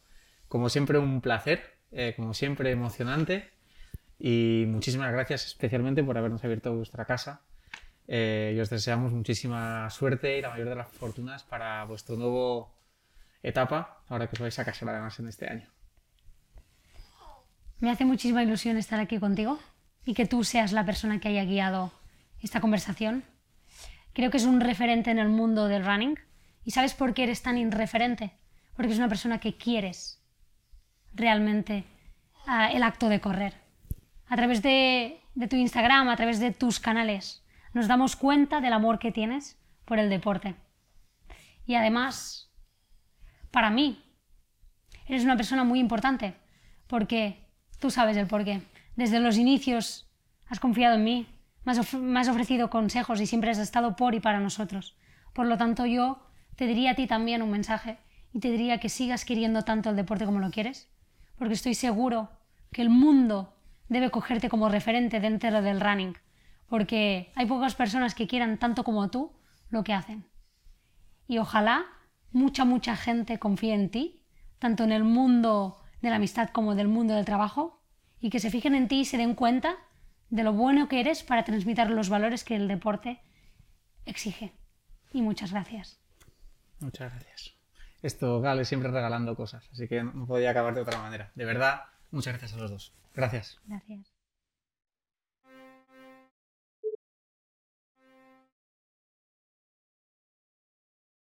[0.49, 3.51] Como siempre, un placer, eh, como siempre, emocionante.
[4.18, 7.43] Y muchísimas gracias especialmente por habernos abierto vuestra casa.
[8.09, 12.74] Eh, y os deseamos muchísima suerte y la mayor de las fortunas para vuestro nuevo
[13.41, 15.68] etapa, ahora que os vais a casar además en este año.
[17.78, 19.61] Me hace muchísima ilusión estar aquí contigo
[20.05, 21.93] y que tú seas la persona que haya guiado
[22.41, 23.24] esta conversación.
[24.12, 26.18] Creo que es un referente en el mundo del running.
[26.64, 28.32] ¿Y sabes por qué eres tan irreferente?
[28.74, 30.22] Porque es una persona que quieres
[31.12, 31.84] realmente
[32.47, 33.55] uh, el acto de correr.
[34.28, 38.72] A través de, de tu Instagram, a través de tus canales, nos damos cuenta del
[38.72, 40.55] amor que tienes por el deporte.
[41.66, 42.51] Y además,
[43.51, 44.03] para mí,
[45.07, 46.34] eres una persona muy importante,
[46.86, 47.45] porque
[47.78, 48.62] tú sabes el porqué.
[48.97, 50.09] Desde los inicios
[50.47, 51.26] has confiado en mí,
[51.65, 54.97] me has, ofrecido consejos y siempre has estado por y para nosotros.
[55.33, 56.23] Por lo tanto, yo
[56.57, 57.99] te diría a ti también un mensaje
[58.33, 60.89] y te diría que sigas queriendo tanto el deporte como lo quieres,
[61.37, 62.31] porque estoy seguro
[62.73, 63.55] que el mundo
[63.89, 66.17] debe cogerte como referente dentro del running,
[66.69, 69.33] porque hay pocas personas que quieran tanto como tú
[69.69, 70.27] lo que hacen.
[71.27, 71.85] Y ojalá
[72.33, 74.23] mucha, mucha gente confía en ti,
[74.59, 77.83] tanto en el mundo de la amistad como del mundo del trabajo,
[78.21, 79.77] y que se fijen en ti y se den cuenta
[80.31, 83.20] de lo bueno que eres para transmitir los valores que el deporte
[84.07, 84.53] exige.
[85.12, 86.01] Y muchas gracias.
[86.78, 87.55] Muchas gracias.
[88.03, 91.31] Esto, Gale, siempre regalando cosas, así que no podía acabar de otra manera.
[91.35, 92.95] De verdad, muchas gracias a los dos.
[93.14, 93.61] Gracias.
[93.66, 94.10] Gracias.